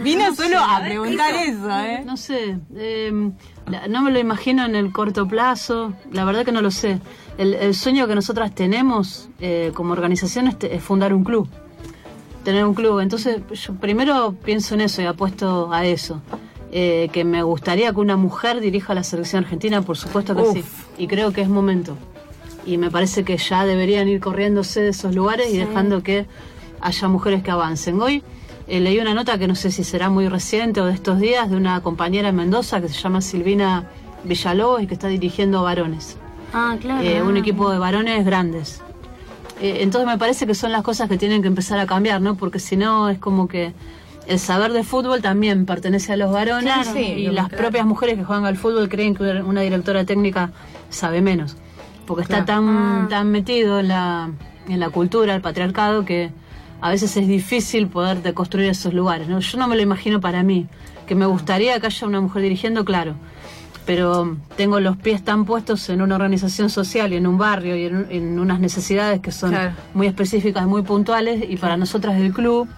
vino 0.02 0.34
solo 0.34 0.58
a 0.60 0.80
preguntar 0.82 1.34
eso, 1.36 1.70
¿eh? 1.82 2.04
No 2.06 2.16
sé, 2.16 2.58
eh, 2.78 3.12
no 3.90 4.02
me 4.04 4.12
lo 4.12 4.20
imagino 4.20 4.64
en 4.66 4.76
el 4.76 4.94
corto 4.94 5.28
plazo, 5.28 5.94
la 6.14 6.24
verdad 6.24 6.46
que 6.46 6.54
no 6.54 6.62
lo 6.62 6.72
sé. 6.72 7.00
El, 7.38 7.56
el 7.56 7.76
sueño 7.76 8.08
que 8.08 8.16
nosotras 8.16 8.56
tenemos 8.56 9.30
eh, 9.42 9.72
como 9.74 9.92
organización 9.92 10.48
es, 10.48 10.58
te- 10.58 10.74
es 10.74 10.82
fundar 10.82 11.14
un 11.14 11.26
club, 11.26 11.50
tener 12.46 12.64
un 12.64 12.74
club. 12.74 13.00
Entonces, 13.02 13.42
yo 13.52 13.74
primero 13.76 14.34
pienso 14.46 14.76
en 14.76 14.82
eso 14.82 15.02
y 15.02 15.06
apuesto 15.06 15.74
a 15.74 15.86
eso. 15.86 16.22
Eh, 16.76 17.10
que 17.12 17.24
me 17.24 17.44
gustaría 17.44 17.92
que 17.94 18.00
una 18.00 18.16
mujer 18.16 18.60
dirija 18.60 18.94
la 18.96 19.04
selección 19.04 19.44
argentina, 19.44 19.82
por 19.84 19.96
supuesto 19.98 20.36
que 20.36 20.42
Uf. 20.42 20.54
sí. 20.54 20.64
Y 20.98 21.08
creo 21.08 21.32
que 21.34 21.42
es 21.42 21.50
momento. 21.50 21.96
Y 22.66 22.78
me 22.78 22.90
parece 22.90 23.24
que 23.24 23.38
ya 23.38 23.66
deberían 23.66 24.08
ir 24.08 24.20
corriéndose 24.20 24.82
de 24.82 24.90
esos 24.90 25.14
lugares 25.14 25.54
y 25.54 25.58
dejando 25.58 26.02
que 26.02 26.26
haya 26.82 27.08
mujeres 27.08 27.44
que 27.44 27.52
avancen. 27.52 28.02
Hoy 28.02 28.24
eh, 28.68 28.80
leí 28.80 29.00
una 29.00 29.14
nota 29.14 29.38
que 29.38 29.48
no 29.48 29.56
sé 29.56 29.72
si 29.72 29.84
será 29.84 30.10
muy 30.10 30.28
reciente 30.30 30.80
o 30.82 30.86
de 30.86 30.94
estos 30.94 31.20
días 31.20 31.50
de 31.50 31.58
una 31.58 31.82
compañera 31.82 32.30
en 32.30 32.36
Mendoza 32.36 32.80
que 32.82 32.88
se 32.88 33.00
llama 33.00 33.22
Silvina 33.22 33.90
Villalobos 34.24 34.82
y 34.82 34.88
que 34.88 34.94
está 34.94 35.08
dirigiendo 35.08 35.64
varones. 35.64 36.18
Ah, 36.54 36.78
claro. 36.80 37.04
Eh, 37.06 37.22
un 37.22 37.36
equipo 37.36 37.70
de 37.72 37.80
varones 37.80 38.26
grandes. 38.26 38.82
Eh, 39.60 39.80
entonces 39.82 40.08
me 40.08 40.18
parece 40.18 40.48
que 40.48 40.56
son 40.56 40.72
las 40.72 40.84
cosas 40.84 41.10
que 41.10 41.18
tienen 41.18 41.42
que 41.42 41.48
empezar 41.48 41.80
a 41.80 41.86
cambiar, 41.86 42.22
¿no? 42.22 42.36
Porque 42.36 42.60
si 42.60 42.78
no 42.78 43.10
es 43.10 43.18
como 43.20 43.48
que 43.48 43.74
el 44.28 44.40
saber 44.40 44.72
de 44.72 44.84
fútbol 44.84 45.22
también 45.22 45.66
pertenece 45.66 46.14
a 46.14 46.18
los 46.18 46.32
varones 46.32 46.74
Claro. 46.74 46.94
Sí, 46.94 47.00
y 47.02 47.28
las 47.28 47.50
claro. 47.50 47.64
propias 47.64 47.86
mujeres 47.86 48.18
que 48.18 48.24
juegan 48.24 48.46
al 48.46 48.56
fútbol 48.56 48.88
creen 48.88 49.16
que 49.16 49.24
una 49.24 49.62
directora 49.62 50.06
técnica 50.06 50.52
sabe 50.90 51.22
menos. 51.22 51.58
Porque 52.06 52.24
está 52.24 52.46
tan, 52.46 52.68
Ah. 52.68 53.08
tan 53.10 53.32
metido 53.32 53.80
en 53.80 53.88
la, 53.88 54.30
en 54.68 54.80
la 54.80 54.90
cultura, 54.90 55.34
el 55.36 55.42
patriarcado, 55.42 56.04
que 56.06 56.32
a 56.82 56.90
veces 56.90 57.16
es 57.16 57.28
difícil 57.28 57.88
poder 57.88 58.22
deconstruir 58.22 58.70
esos 58.70 58.94
lugares. 58.94 59.28
¿no? 59.30 59.40
Yo 59.40 59.58
no 59.58 59.68
me 59.68 59.76
lo 59.76 59.82
imagino 59.82 60.20
para 60.20 60.44
mí. 60.44 60.68
Que 61.08 61.16
me 61.16 61.26
gustaría 61.26 61.80
que 61.80 61.88
haya 61.88 62.08
una 62.08 62.22
mujer 62.22 62.42
dirigiendo, 62.44 62.84
claro. 62.86 63.16
Pero 63.86 64.38
tengo 64.56 64.80
los 64.80 64.96
pies 64.96 65.24
tan 65.24 65.44
puestos 65.44 65.90
en 65.90 66.02
una 66.02 66.16
organización 66.16 66.70
social 66.70 67.12
y 67.12 67.18
en 67.18 67.28
un 67.28 67.38
barrio 67.38 67.76
y 67.76 67.86
en, 67.86 68.08
en 68.10 68.40
unas 68.40 68.60
necesidades 68.62 69.20
que 69.20 69.32
son 69.34 69.50
Claro. 69.52 69.74
muy 69.94 70.08
específicas, 70.08 70.66
muy 70.66 70.82
puntuales. 70.84 71.44
Y 71.50 71.58
para 71.58 71.76
nosotras 71.76 72.18
del 72.18 72.32
club 72.34 72.70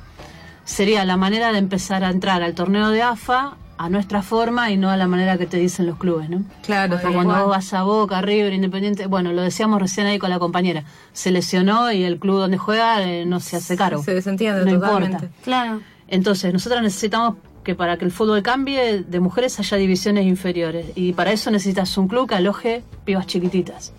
sería 0.64 1.06
la 1.06 1.16
manera 1.18 1.52
de 1.52 1.60
empezar 1.60 2.04
a 2.04 2.10
entrar 2.10 2.42
al 2.42 2.56
torneo 2.56 2.90
de 2.90 3.04
AFA 3.04 3.54
a 3.78 3.90
nuestra 3.90 4.22
forma 4.22 4.72
y 4.72 4.78
no 4.78 4.90
a 4.90 4.98
la 4.98 5.08
manera 5.08 5.38
que 5.38 5.46
te 5.46 5.58
dicen 5.58 5.86
los 5.86 5.98
clubes, 5.98 6.30
¿no? 6.30 6.44
Claro, 6.64 6.92
Porque 6.92 7.04
tal 7.04 7.14
cuando 7.14 7.34
vos 7.36 7.50
vas 7.50 7.74
a 7.74 7.84
Boca, 7.84 8.22
River, 8.22 8.54
Independiente, 8.54 9.06
bueno, 9.08 9.34
lo 9.34 9.42
decíamos 9.42 9.82
recién 9.82 10.08
ahí 10.08 10.18
con 10.18 10.30
la 10.30 10.40
compañera, 10.40 10.84
se 11.14 11.32
lesionó 11.32 11.92
y 11.92 12.04
el 12.04 12.18
club 12.20 12.38
donde 12.40 12.58
juega 12.58 13.04
eh, 13.04 13.26
no 13.26 13.40
se 13.40 13.58
hace 13.58 13.76
cargo. 13.76 14.02
Se 14.04 14.14
desentiende 14.14 14.64
no 14.66 14.80
totalmente. 14.80 15.16
importa. 15.26 15.36
Claro. 15.44 15.82
Entonces, 16.08 16.54
nosotros 16.54 16.82
necesitamos 16.82 17.36
que 17.64 17.76
para 17.76 17.98
que 17.98 18.06
el 18.06 18.12
fútbol 18.12 18.44
cambie, 18.44 19.04
de 19.04 19.20
mujeres 19.20 19.60
haya 19.60 19.76
divisiones 19.78 20.26
inferiores. 20.26 20.86
Y 20.96 21.14
para 21.14 21.32
eso 21.32 21.50
necesitas 21.52 21.98
un 21.98 22.08
club 22.08 22.30
que 22.30 22.36
aloje 22.36 22.84
pibas 23.06 23.26
chiquititas. 23.28 23.92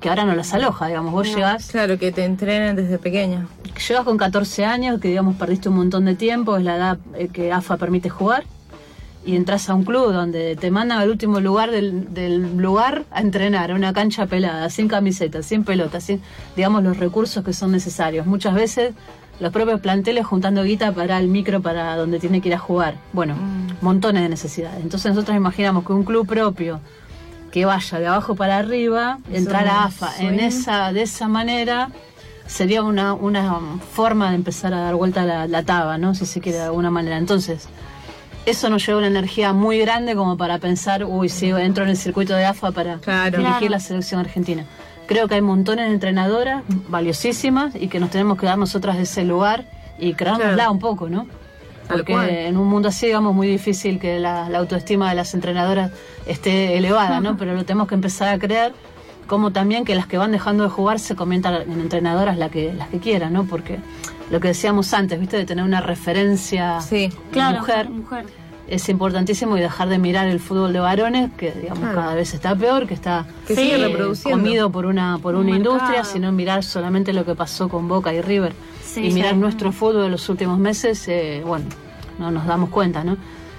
Que 0.00 0.10
ahora 0.10 0.26
no 0.26 0.34
las 0.34 0.52
aloja, 0.52 0.88
digamos. 0.88 1.12
Vos 1.12 1.34
llegás, 1.34 1.68
Claro, 1.70 1.98
que 1.98 2.12
te 2.12 2.24
entrenen 2.26 2.76
desde 2.76 2.98
pequeña. 2.98 3.46
llegas 3.88 4.04
con 4.04 4.18
14 4.18 4.66
años, 4.66 5.00
que 5.00 5.08
digamos 5.08 5.36
perdiste 5.36 5.70
un 5.70 5.76
montón 5.76 6.04
de 6.04 6.14
tiempo, 6.14 6.58
es 6.58 6.64
la 6.64 6.76
edad 6.76 6.98
eh, 7.14 7.28
que 7.32 7.50
AFA 7.52 7.78
permite 7.78 8.10
jugar. 8.10 8.44
Y 9.26 9.36
entras 9.36 9.68
a 9.68 9.74
un 9.74 9.84
club 9.84 10.12
donde 10.12 10.56
te 10.56 10.70
mandan 10.70 10.98
al 11.00 11.10
último 11.10 11.40
lugar 11.40 11.72
del, 11.72 12.14
del 12.14 12.56
lugar 12.56 13.04
a 13.10 13.20
entrenar, 13.20 13.72
a 13.72 13.74
una 13.74 13.92
cancha 13.92 14.26
pelada, 14.26 14.70
sin 14.70 14.86
camiseta, 14.86 15.42
sin 15.42 15.64
pelota, 15.64 16.00
sin, 16.00 16.22
digamos, 16.54 16.84
los 16.84 16.96
recursos 16.96 17.44
que 17.44 17.52
son 17.52 17.72
necesarios. 17.72 18.24
Muchas 18.24 18.54
veces 18.54 18.94
los 19.40 19.52
propios 19.52 19.80
planteles 19.80 20.24
juntando 20.24 20.62
guita 20.62 20.92
para 20.92 21.18
el 21.18 21.28
micro 21.28 21.60
para 21.60 21.96
donde 21.96 22.18
tiene 22.18 22.40
que 22.40 22.48
ir 22.48 22.54
a 22.54 22.58
jugar. 22.58 22.94
Bueno, 23.12 23.34
montones 23.80 24.22
de 24.22 24.28
necesidades. 24.28 24.80
Entonces 24.80 25.12
nosotros 25.12 25.36
imaginamos 25.36 25.84
que 25.84 25.92
un 25.92 26.04
club 26.04 26.26
propio 26.26 26.80
que 27.50 27.64
vaya 27.64 27.98
de 27.98 28.06
abajo 28.06 28.34
para 28.34 28.58
arriba, 28.58 29.18
entrar 29.32 29.66
a 29.66 29.84
AFA 29.84 30.12
en 30.20 30.40
esa, 30.40 30.92
de 30.92 31.02
esa 31.02 31.28
manera, 31.28 31.90
sería 32.46 32.82
una, 32.82 33.14
una 33.14 33.60
forma 33.92 34.30
de 34.30 34.36
empezar 34.36 34.72
a 34.74 34.80
dar 34.80 34.94
vuelta 34.94 35.24
la, 35.24 35.46
la 35.46 35.62
taba, 35.62 35.98
¿no? 35.98 36.14
Si 36.14 36.26
se 36.26 36.40
quiere 36.40 36.58
de 36.58 36.64
alguna 36.64 36.90
manera. 36.90 37.16
Entonces, 37.16 37.68
eso 38.46 38.70
nos 38.70 38.86
lleva 38.86 38.98
una 38.98 39.08
energía 39.08 39.52
muy 39.52 39.78
grande 39.78 40.14
como 40.16 40.36
para 40.36 40.58
pensar, 40.58 41.04
uy, 41.04 41.28
sí, 41.28 41.50
entro 41.50 41.84
en 41.84 41.90
el 41.90 41.96
circuito 41.96 42.34
de 42.34 42.44
AFA 42.46 42.70
para 42.72 42.98
Claro. 42.98 43.38
dirigir 43.38 43.70
la 43.70 43.80
selección 43.80 44.20
argentina. 44.20 44.64
Creo 45.06 45.28
que 45.28 45.34
hay 45.34 45.40
montones 45.42 45.86
de 45.88 45.94
entrenadoras 45.94 46.62
valiosísimas 46.88 47.74
y 47.74 47.88
que 47.88 48.00
nos 48.00 48.10
tenemos 48.10 48.38
que 48.38 48.46
dar 48.46 48.58
nosotras 48.58 48.96
de 48.96 49.02
ese 49.04 49.24
lugar 49.24 49.64
y 49.98 50.14
creárnosla 50.14 50.54
Claro. 50.54 50.72
un 50.72 50.78
poco, 50.78 51.08
¿no? 51.08 51.26
Porque 51.88 52.46
en 52.48 52.56
un 52.56 52.66
mundo 52.66 52.88
así, 52.88 53.06
digamos, 53.06 53.32
muy 53.32 53.46
difícil 53.46 54.00
que 54.00 54.18
la, 54.18 54.48
la 54.48 54.58
autoestima 54.58 55.08
de 55.08 55.14
las 55.14 55.32
entrenadoras 55.34 55.92
esté 56.26 56.76
elevada, 56.76 57.20
¿no? 57.20 57.36
Pero 57.38 57.54
lo 57.54 57.64
tenemos 57.64 57.86
que 57.86 57.94
empezar 57.94 58.28
a 58.34 58.38
creer, 58.40 58.72
como 59.28 59.52
también 59.52 59.84
que 59.84 59.94
las 59.94 60.06
que 60.08 60.18
van 60.18 60.32
dejando 60.32 60.64
de 60.64 60.70
jugar 60.70 60.98
se 60.98 61.14
conviertan 61.14 61.62
en 61.70 61.80
entrenadoras 61.80 62.36
la 62.38 62.48
que, 62.48 62.72
las 62.72 62.88
que 62.88 62.98
quieran, 62.98 63.32
¿no? 63.32 63.44
Porque 63.44 63.78
lo 64.30 64.40
que 64.40 64.48
decíamos 64.48 64.92
antes, 64.94 65.18
¿viste? 65.20 65.36
De 65.36 65.44
tener 65.46 65.64
una 65.64 65.80
referencia 65.80 66.80
Sí. 66.80 67.10
Claro. 67.30 67.58
mujer 67.60 67.88
Mujer. 67.90 68.26
es 68.68 68.88
importantísimo 68.88 69.56
y 69.56 69.60
dejar 69.60 69.88
de 69.88 69.98
mirar 69.98 70.26
el 70.26 70.40
fútbol 70.40 70.72
de 70.72 70.80
varones, 70.80 71.30
que 71.36 71.52
digamos 71.52 71.78
Claro. 71.84 71.94
cada 72.00 72.14
vez 72.14 72.34
está 72.34 72.54
peor, 72.56 72.86
que 72.88 72.94
está 72.94 73.24
Que 73.46 73.54
Sí, 73.54 73.62
sigue 73.62 73.76
eh, 73.80 73.86
reproduciendo. 73.88 74.38
comido 74.42 74.70
por 74.70 74.86
una 74.86 75.18
por 75.18 75.34
Un 75.36 75.46
una 75.46 75.56
industria, 75.56 76.02
sino 76.04 76.32
mirar 76.32 76.64
solamente 76.64 77.12
lo 77.12 77.24
que 77.24 77.34
pasó 77.36 77.68
con 77.68 77.86
Boca 77.86 78.12
y 78.12 78.20
River 78.20 78.52
Sí, 78.84 79.06
y 79.06 79.12
mirar 79.14 79.32
sí. 79.34 79.38
nuestro 79.38 79.70
fútbol 79.72 80.04
de 80.04 80.08
los 80.10 80.28
últimos 80.28 80.58
meses, 80.58 81.06
eh, 81.08 81.42
bueno, 81.46 81.66
no 82.18 82.30
nos 82.32 82.46
damos 82.46 82.70
cuenta, 82.70 83.04
¿no? 83.04 83.16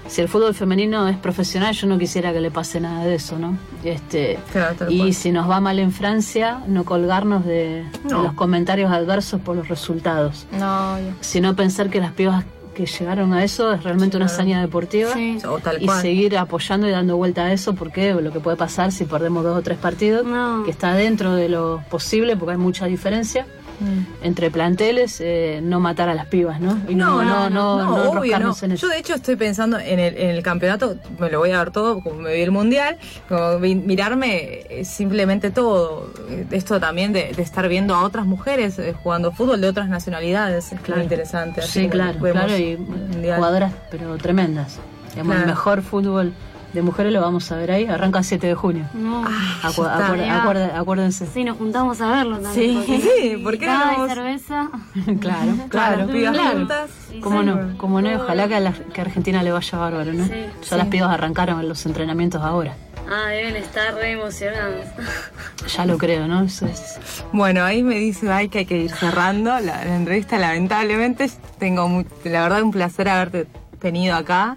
Si 0.08 0.20
el 0.22 0.28
fútbol 0.28 0.54
femenino 0.54 1.06
es 1.06 1.16
profesional, 1.18 1.74
yo 1.74 1.86
no 1.86 1.98
quisiera 1.98 2.32
que 2.32 2.40
le 2.40 2.50
pase 2.50 2.80
nada 2.80 3.04
de 3.04 3.14
eso, 3.16 3.38
¿no? 3.38 3.58
Este, 3.84 4.38
Claro, 4.52 4.74
tal 4.76 4.92
y 4.92 4.98
cual. 4.98 5.14
si 5.14 5.30
nos 5.32 5.48
va 5.48 5.60
mal 5.60 5.78
en 5.78 5.92
Francia, 5.92 6.62
no 6.66 6.84
colgarnos 6.84 7.44
de, 7.44 7.84
los 8.08 8.32
comentarios 8.32 8.90
adversos 8.90 9.40
por 9.40 9.54
los 9.56 9.68
resultados, 9.68 10.46
No, 10.58 10.96
sino 11.20 11.54
pensar 11.54 11.90
que 11.90 12.00
las 12.00 12.12
pibas 12.12 12.44
que 12.74 12.86
llegaron 12.86 13.32
a 13.32 13.42
eso 13.42 13.72
es 13.72 13.82
realmente 13.82 14.16
una 14.16 14.26
hazaña 14.26 14.60
deportiva 14.60 15.12
Sí. 15.12 15.36
O 15.48 15.58
tal 15.58 15.82
y 15.82 15.86
cual. 15.86 16.00
seguir 16.00 16.38
apoyando 16.38 16.86
y 16.88 16.92
dando 16.92 17.16
vuelta 17.16 17.42
a 17.46 17.52
eso 17.52 17.74
porque 17.74 18.14
lo 18.14 18.32
que 18.32 18.38
puede 18.38 18.56
pasar 18.56 18.92
si 18.92 19.04
perdemos 19.04 19.42
dos 19.42 19.58
o 19.58 19.62
tres 19.62 19.78
partidos 19.78 20.24
No. 20.24 20.62
que 20.64 20.70
está 20.70 20.94
dentro 20.94 21.34
de 21.34 21.48
lo 21.48 21.82
posible 21.90 22.36
porque 22.36 22.52
hay 22.52 22.58
mucha 22.58 22.86
diferencia 22.86 23.46
Mm. 23.80 24.24
entre 24.24 24.50
planteles 24.50 25.20
eh, 25.20 25.60
no 25.62 25.78
matar 25.80 26.08
a 26.08 26.14
las 26.14 26.26
pibas 26.26 26.60
no 26.60 26.78
y 26.88 26.94
no 26.94 27.22
no 27.22 27.48
no, 27.48 27.78
no, 27.84 28.10
obvio, 28.10 28.38
no. 28.40 28.54
en 28.62 28.76
Yo 28.76 28.88
de 28.88 28.98
hecho 28.98 29.14
estoy 29.14 29.36
pensando 29.36 29.78
en 29.78 29.98
el, 30.00 30.16
en 30.16 30.30
el 30.30 30.42
campeonato, 30.42 30.96
me 31.18 31.30
lo 31.30 31.38
voy 31.38 31.50
a 31.52 31.58
ver 31.58 31.70
todo, 31.70 32.00
como 32.02 32.16
me 32.20 32.34
vi 32.34 32.40
el 32.42 32.50
mundial, 32.50 32.96
como 33.28 33.58
vi- 33.60 33.74
mirarme 33.76 34.62
eh, 34.70 34.84
simplemente 34.84 35.50
todo. 35.50 36.12
Eh, 36.30 36.46
Esto 36.50 36.80
también 36.80 37.12
de, 37.12 37.32
de 37.36 37.42
estar 37.42 37.68
viendo 37.68 37.94
a 37.94 38.02
otras 38.02 38.26
mujeres 38.26 38.78
eh, 38.78 38.94
jugando 39.00 39.30
fútbol 39.32 39.60
de 39.60 39.68
otras 39.68 39.88
nacionalidades, 39.88 40.72
es 40.72 40.80
Claro. 40.80 40.96
muy 41.00 41.04
interesante. 41.04 41.60
así 41.60 41.82
sí 41.82 41.88
claro 41.88 42.18
claro 42.18 42.56
y 42.58 42.76
mundial. 42.76 43.36
jugadoras 43.36 43.72
pero 43.90 44.16
tremendas 44.18 44.78
Digamos, 45.10 45.36
el 45.36 45.46
mejor 45.46 45.82
fútbol 45.82 46.32
de 46.72 46.82
mujeres 46.82 47.12
lo 47.12 47.20
vamos 47.20 47.50
a 47.50 47.56
ver 47.56 47.70
ahí 47.70 47.86
arranca 47.86 48.18
el 48.18 48.24
7 48.24 48.46
de 48.46 48.54
junio 48.54 48.84
No. 48.94 49.24
Acu- 49.62 49.88
acuer- 49.88 50.30
acuerde- 50.30 50.70
acuérdense 50.74 51.26
Sí, 51.26 51.42
nos 51.44 51.56
juntamos 51.56 52.00
a 52.00 52.10
verlo 52.10 52.38
también. 52.38 52.54
Sí, 52.54 52.74
porque 52.76 53.00
sí, 53.00 53.36
¿por 53.42 53.58
qué 53.58 53.66
no 53.66 53.72
vamos? 53.72 54.08
cerveza. 54.08 54.68
claro 55.20 55.52
claro 55.68 56.06
pibas 56.08 56.32
claro. 56.34 56.58
juntas. 56.58 56.90
Cómo 57.22 57.42
no, 57.42 57.76
cómo 57.78 58.02
no, 58.02 58.14
ojalá 58.22 58.48
que 58.48 58.54
a, 58.56 58.60
la, 58.60 58.72
que 58.72 59.00
a 59.00 59.04
Argentina 59.04 59.42
le 59.42 59.50
vaya 59.52 59.78
bárbaro, 59.78 60.12
¿no? 60.12 60.24
Sí. 60.26 60.32
ya 60.70 60.76
las 60.76 60.86
pibas 60.88 61.10
arrancaron 61.10 61.60
en 61.60 61.68
los 61.68 61.84
entrenamientos 61.86 62.42
ahora. 62.42 62.74
Ah, 63.10 63.28
deben 63.30 63.56
estar 63.56 63.94
re 63.94 64.12
emocionados. 64.12 64.84
Ya 65.76 65.84
lo 65.86 65.98
creo, 65.98 66.26
¿no? 66.28 66.42
Eso 66.42 66.66
es- 66.66 66.98
Bueno, 67.32 67.64
ahí 67.64 67.82
me 67.82 67.96
dice 67.96 68.30
ay, 68.30 68.48
que 68.48 68.58
hay 68.60 68.66
que 68.66 68.76
ir 68.78 68.90
cerrando 68.90 69.50
la, 69.60 69.84
la 69.84 69.96
entrevista. 69.96 70.38
Lamentablemente, 70.38 71.30
tengo 71.58 71.88
mu- 71.88 72.04
la 72.24 72.42
verdad 72.42 72.62
un 72.62 72.70
placer 72.70 73.08
haberte 73.08 73.46
tenido 73.80 74.14
acá. 74.16 74.56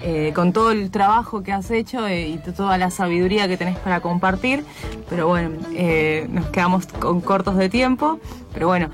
Eh, 0.00 0.32
con 0.34 0.52
todo 0.52 0.70
el 0.70 0.90
trabajo 0.90 1.42
que 1.42 1.52
has 1.52 1.70
hecho 1.70 2.06
eh, 2.06 2.28
y 2.28 2.38
toda 2.52 2.78
la 2.78 2.90
sabiduría 2.90 3.48
que 3.48 3.56
tenés 3.56 3.78
para 3.78 4.00
compartir. 4.00 4.64
Pero 5.10 5.26
bueno, 5.28 5.50
eh, 5.74 6.26
nos 6.30 6.46
quedamos 6.46 6.86
con 6.86 7.20
cortos 7.20 7.56
de 7.56 7.68
tiempo. 7.68 8.18
Pero 8.52 8.66
bueno, 8.68 8.90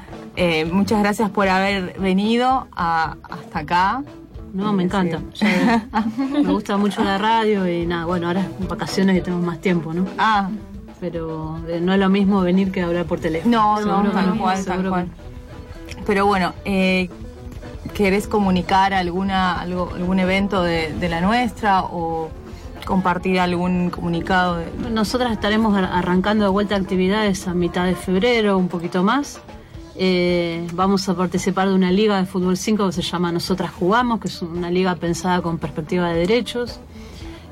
muchas 0.72 1.00
gracias 1.00 1.30
por 1.30 1.48
haber 1.48 1.98
venido 1.98 2.66
a- 2.72 3.16
hasta 3.30 3.58
acá. 3.60 4.02
No, 4.52 4.72
me 4.72 4.84
encanta. 4.84 5.20
Me 6.30 6.42
gusta 6.52 6.76
mucho 6.76 7.02
la 7.02 7.18
radio 7.18 7.66
y 7.68 7.86
nada, 7.86 8.04
bueno, 8.06 8.28
ahora 8.28 8.46
en 8.60 8.68
vacaciones 8.68 9.16
que 9.16 9.20
tenemos 9.22 9.44
más 9.44 9.60
tiempo, 9.60 9.92
¿no? 9.92 10.06
Ah, 10.16 10.48
Pero 11.00 11.58
no 11.80 11.92
es 11.92 11.98
lo 11.98 12.08
mismo 12.08 12.40
venir 12.40 12.70
que 12.70 12.82
hablar 12.82 13.04
por 13.04 13.18
teléfono. 13.18 13.74
no, 13.74 13.76
Seguro 13.78 14.02
no, 14.04 14.10
tal 14.12 14.38
cual, 14.38 14.64
tal 14.64 14.88
cual. 14.88 15.08
Pero 16.06 16.26
bueno, 16.26 16.52
eh, 16.64 17.08
¿querés 17.92 18.26
comunicar 18.26 18.94
alguna, 18.94 19.60
algo, 19.60 19.90
algún 19.94 20.18
evento 20.18 20.62
de, 20.62 20.92
de 20.94 21.08
la 21.08 21.20
nuestra 21.20 21.82
o 21.82 22.30
compartir 22.86 23.38
algún 23.40 23.90
comunicado? 23.90 24.56
de- 24.56 24.66
no. 24.80 24.90
Nosotras 24.90 25.32
estaremos 25.32 25.76
ar- 25.76 25.90
arrancando 25.92 26.44
de 26.44 26.50
vuelta 26.50 26.76
actividades 26.76 27.46
a 27.48 27.54
mitad 27.54 27.84
de 27.86 27.94
febrero, 27.94 28.56
un 28.58 28.68
poquito 28.68 29.02
más. 29.02 29.40
Eh, 29.96 30.66
vamos 30.72 31.08
a 31.08 31.14
participar 31.14 31.68
de 31.68 31.74
una 31.74 31.92
liga 31.92 32.16
de 32.18 32.26
fútbol 32.26 32.56
5 32.56 32.86
que 32.86 32.92
se 32.92 33.02
llama 33.02 33.30
Nosotras 33.30 33.70
Jugamos, 33.70 34.18
que 34.20 34.26
es 34.28 34.42
una 34.42 34.68
liga 34.70 34.96
pensada 34.96 35.40
con 35.40 35.58
perspectiva 35.58 36.08
de 36.08 36.18
derechos. 36.20 36.80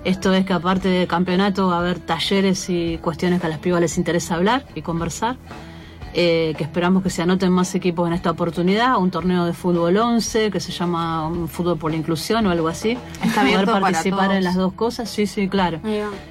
Esto 0.05 0.35
es 0.35 0.45
que 0.45 0.53
aparte 0.53 0.89
de 0.89 1.07
campeonato 1.07 1.69
va 1.69 1.77
a 1.77 1.79
haber 1.79 2.01
talleres 2.01 2.69
y 2.69 2.99
cuestiones 2.99 3.41
que 3.41 3.47
a 3.47 3.51
las 3.51 3.61
pibas 3.61 3.81
les 3.81 3.97
interesa 3.97 4.35
hablar 4.35 4.65
y 4.75 4.83
conversar. 4.83 5.37
Eh, 6.15 6.55
que 6.59 6.65
esperamos 6.65 7.03
que 7.03 7.11
se 7.11 7.23
anoten 7.23 7.51
más 7.51 7.75
equipos 7.75 8.07
en 8.07 8.13
esta 8.13 8.31
oportunidad, 8.31 8.99
un 8.99 9.11
torneo 9.11 9.47
de 9.47 9.55
fútbol 9.55 9.97
11 9.97 10.51
que 10.51 10.61
se 10.61 10.71
llama 10.71 11.27
um, 11.27 11.49
Fútbol 11.49 11.79
por 11.79 11.91
la 11.91 11.97
Inclusión 11.97 12.47
o 12.47 12.51
algo 12.51 12.69
así. 12.69 12.99
Está 13.25 13.43
Poder 13.43 13.65
para 13.65 13.81
participar 13.81 14.27
todos. 14.27 14.37
en 14.37 14.45
las 14.45 14.55
dos 14.55 14.75
cosas, 14.75 15.09
sí, 15.09 15.27
sí, 15.27 15.49
claro. 15.49 15.81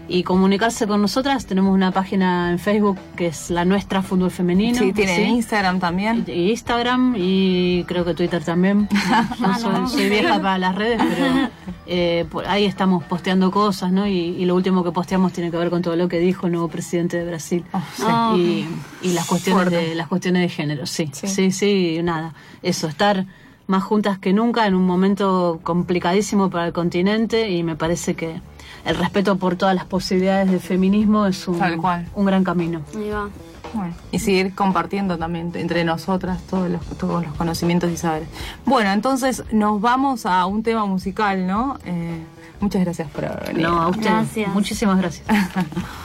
Y 0.07 0.23
comunicarse 0.23 0.85
con 0.85 1.01
nosotras, 1.01 1.45
tenemos 1.45 1.73
una 1.73 1.91
página 1.91 2.51
en 2.51 2.59
Facebook 2.59 2.97
que 3.15 3.27
es 3.27 3.49
la 3.49 3.65
nuestra 3.65 4.03
Fútbol 4.03 4.29
Femenino. 4.29 4.77
Sí, 4.77 4.93
tienen 4.93 5.15
¿sí? 5.15 5.21
Instagram 5.23 5.79
también. 5.79 6.25
Y 6.27 6.51
Instagram 6.51 7.15
y 7.17 7.83
creo 7.85 8.05
que 8.05 8.13
Twitter 8.13 8.43
también. 8.43 8.87
No 9.39 9.57
soy, 9.57 9.87
soy 9.87 10.09
vieja 10.09 10.39
para 10.39 10.57
las 10.57 10.75
redes, 10.75 11.01
pero 11.01 11.49
eh, 11.87 12.25
por 12.29 12.47
ahí 12.47 12.65
estamos 12.65 13.03
posteando 13.03 13.49
cosas, 13.49 13.91
¿no? 13.91 14.07
Y, 14.07 14.11
y 14.11 14.45
lo 14.45 14.55
último 14.55 14.83
que 14.83 14.91
posteamos 14.91 15.33
tiene 15.33 15.49
que 15.49 15.57
ver 15.57 15.69
con 15.69 15.81
todo 15.81 15.95
lo 15.95 16.07
que 16.07 16.19
dijo 16.19 16.45
el 16.45 16.53
nuevo 16.53 16.67
presidente 16.67 17.17
de 17.17 17.25
Brasil. 17.25 17.65
Ah. 17.73 18.35
Y, 18.37 18.67
y 19.01 19.13
las 19.13 19.25
cuestiones. 19.25 19.70
De 19.71 19.95
las 19.95 20.07
cuestiones 20.07 20.41
de 20.43 20.49
género, 20.49 20.85
sí. 20.85 21.09
Sí. 21.13 21.27
Sí, 21.27 21.51
sí, 21.51 21.99
nada. 22.03 22.33
Eso, 22.61 22.87
estar 22.87 23.25
más 23.67 23.83
juntas 23.83 24.19
que 24.19 24.33
nunca 24.33 24.67
en 24.67 24.75
un 24.75 24.85
momento 24.85 25.59
complicadísimo 25.63 26.49
para 26.49 26.67
el 26.67 26.73
continente 26.73 27.49
y 27.49 27.63
me 27.63 27.75
parece 27.75 28.15
que 28.15 28.41
el 28.85 28.97
respeto 28.97 29.37
por 29.37 29.55
todas 29.55 29.73
las 29.75 29.85
posibilidades 29.85 30.51
de 30.51 30.59
feminismo 30.59 31.25
es 31.25 31.47
un, 31.47 31.57
Tal 31.57 31.77
cual. 31.77 32.07
un 32.15 32.25
gran 32.25 32.43
camino. 32.43 32.81
Ahí 32.95 33.09
va. 33.09 33.29
Bueno, 33.73 33.93
y 34.11 34.19
seguir 34.19 34.53
compartiendo 34.53 35.17
también 35.17 35.51
entre 35.55 35.85
nosotras 35.85 36.41
todos 36.49 36.69
los, 36.69 36.85
todos 36.97 37.23
los 37.25 37.33
conocimientos 37.35 37.89
y 37.89 37.95
saberes. 37.95 38.27
Bueno, 38.65 38.91
entonces 38.91 39.43
nos 39.53 39.79
vamos 39.79 40.25
a 40.25 40.45
un 40.45 40.61
tema 40.61 40.85
musical, 40.85 41.47
¿no? 41.47 41.77
Eh, 41.85 42.19
muchas 42.59 42.83
gracias 42.83 43.09
por 43.09 43.23
haber 43.25 43.47
venido. 43.53 43.71
No, 43.71 43.81
a 43.81 43.87
usted. 43.87 44.03
Gracias. 44.03 44.53
Muchísimas 44.53 44.97
gracias. 44.97 45.25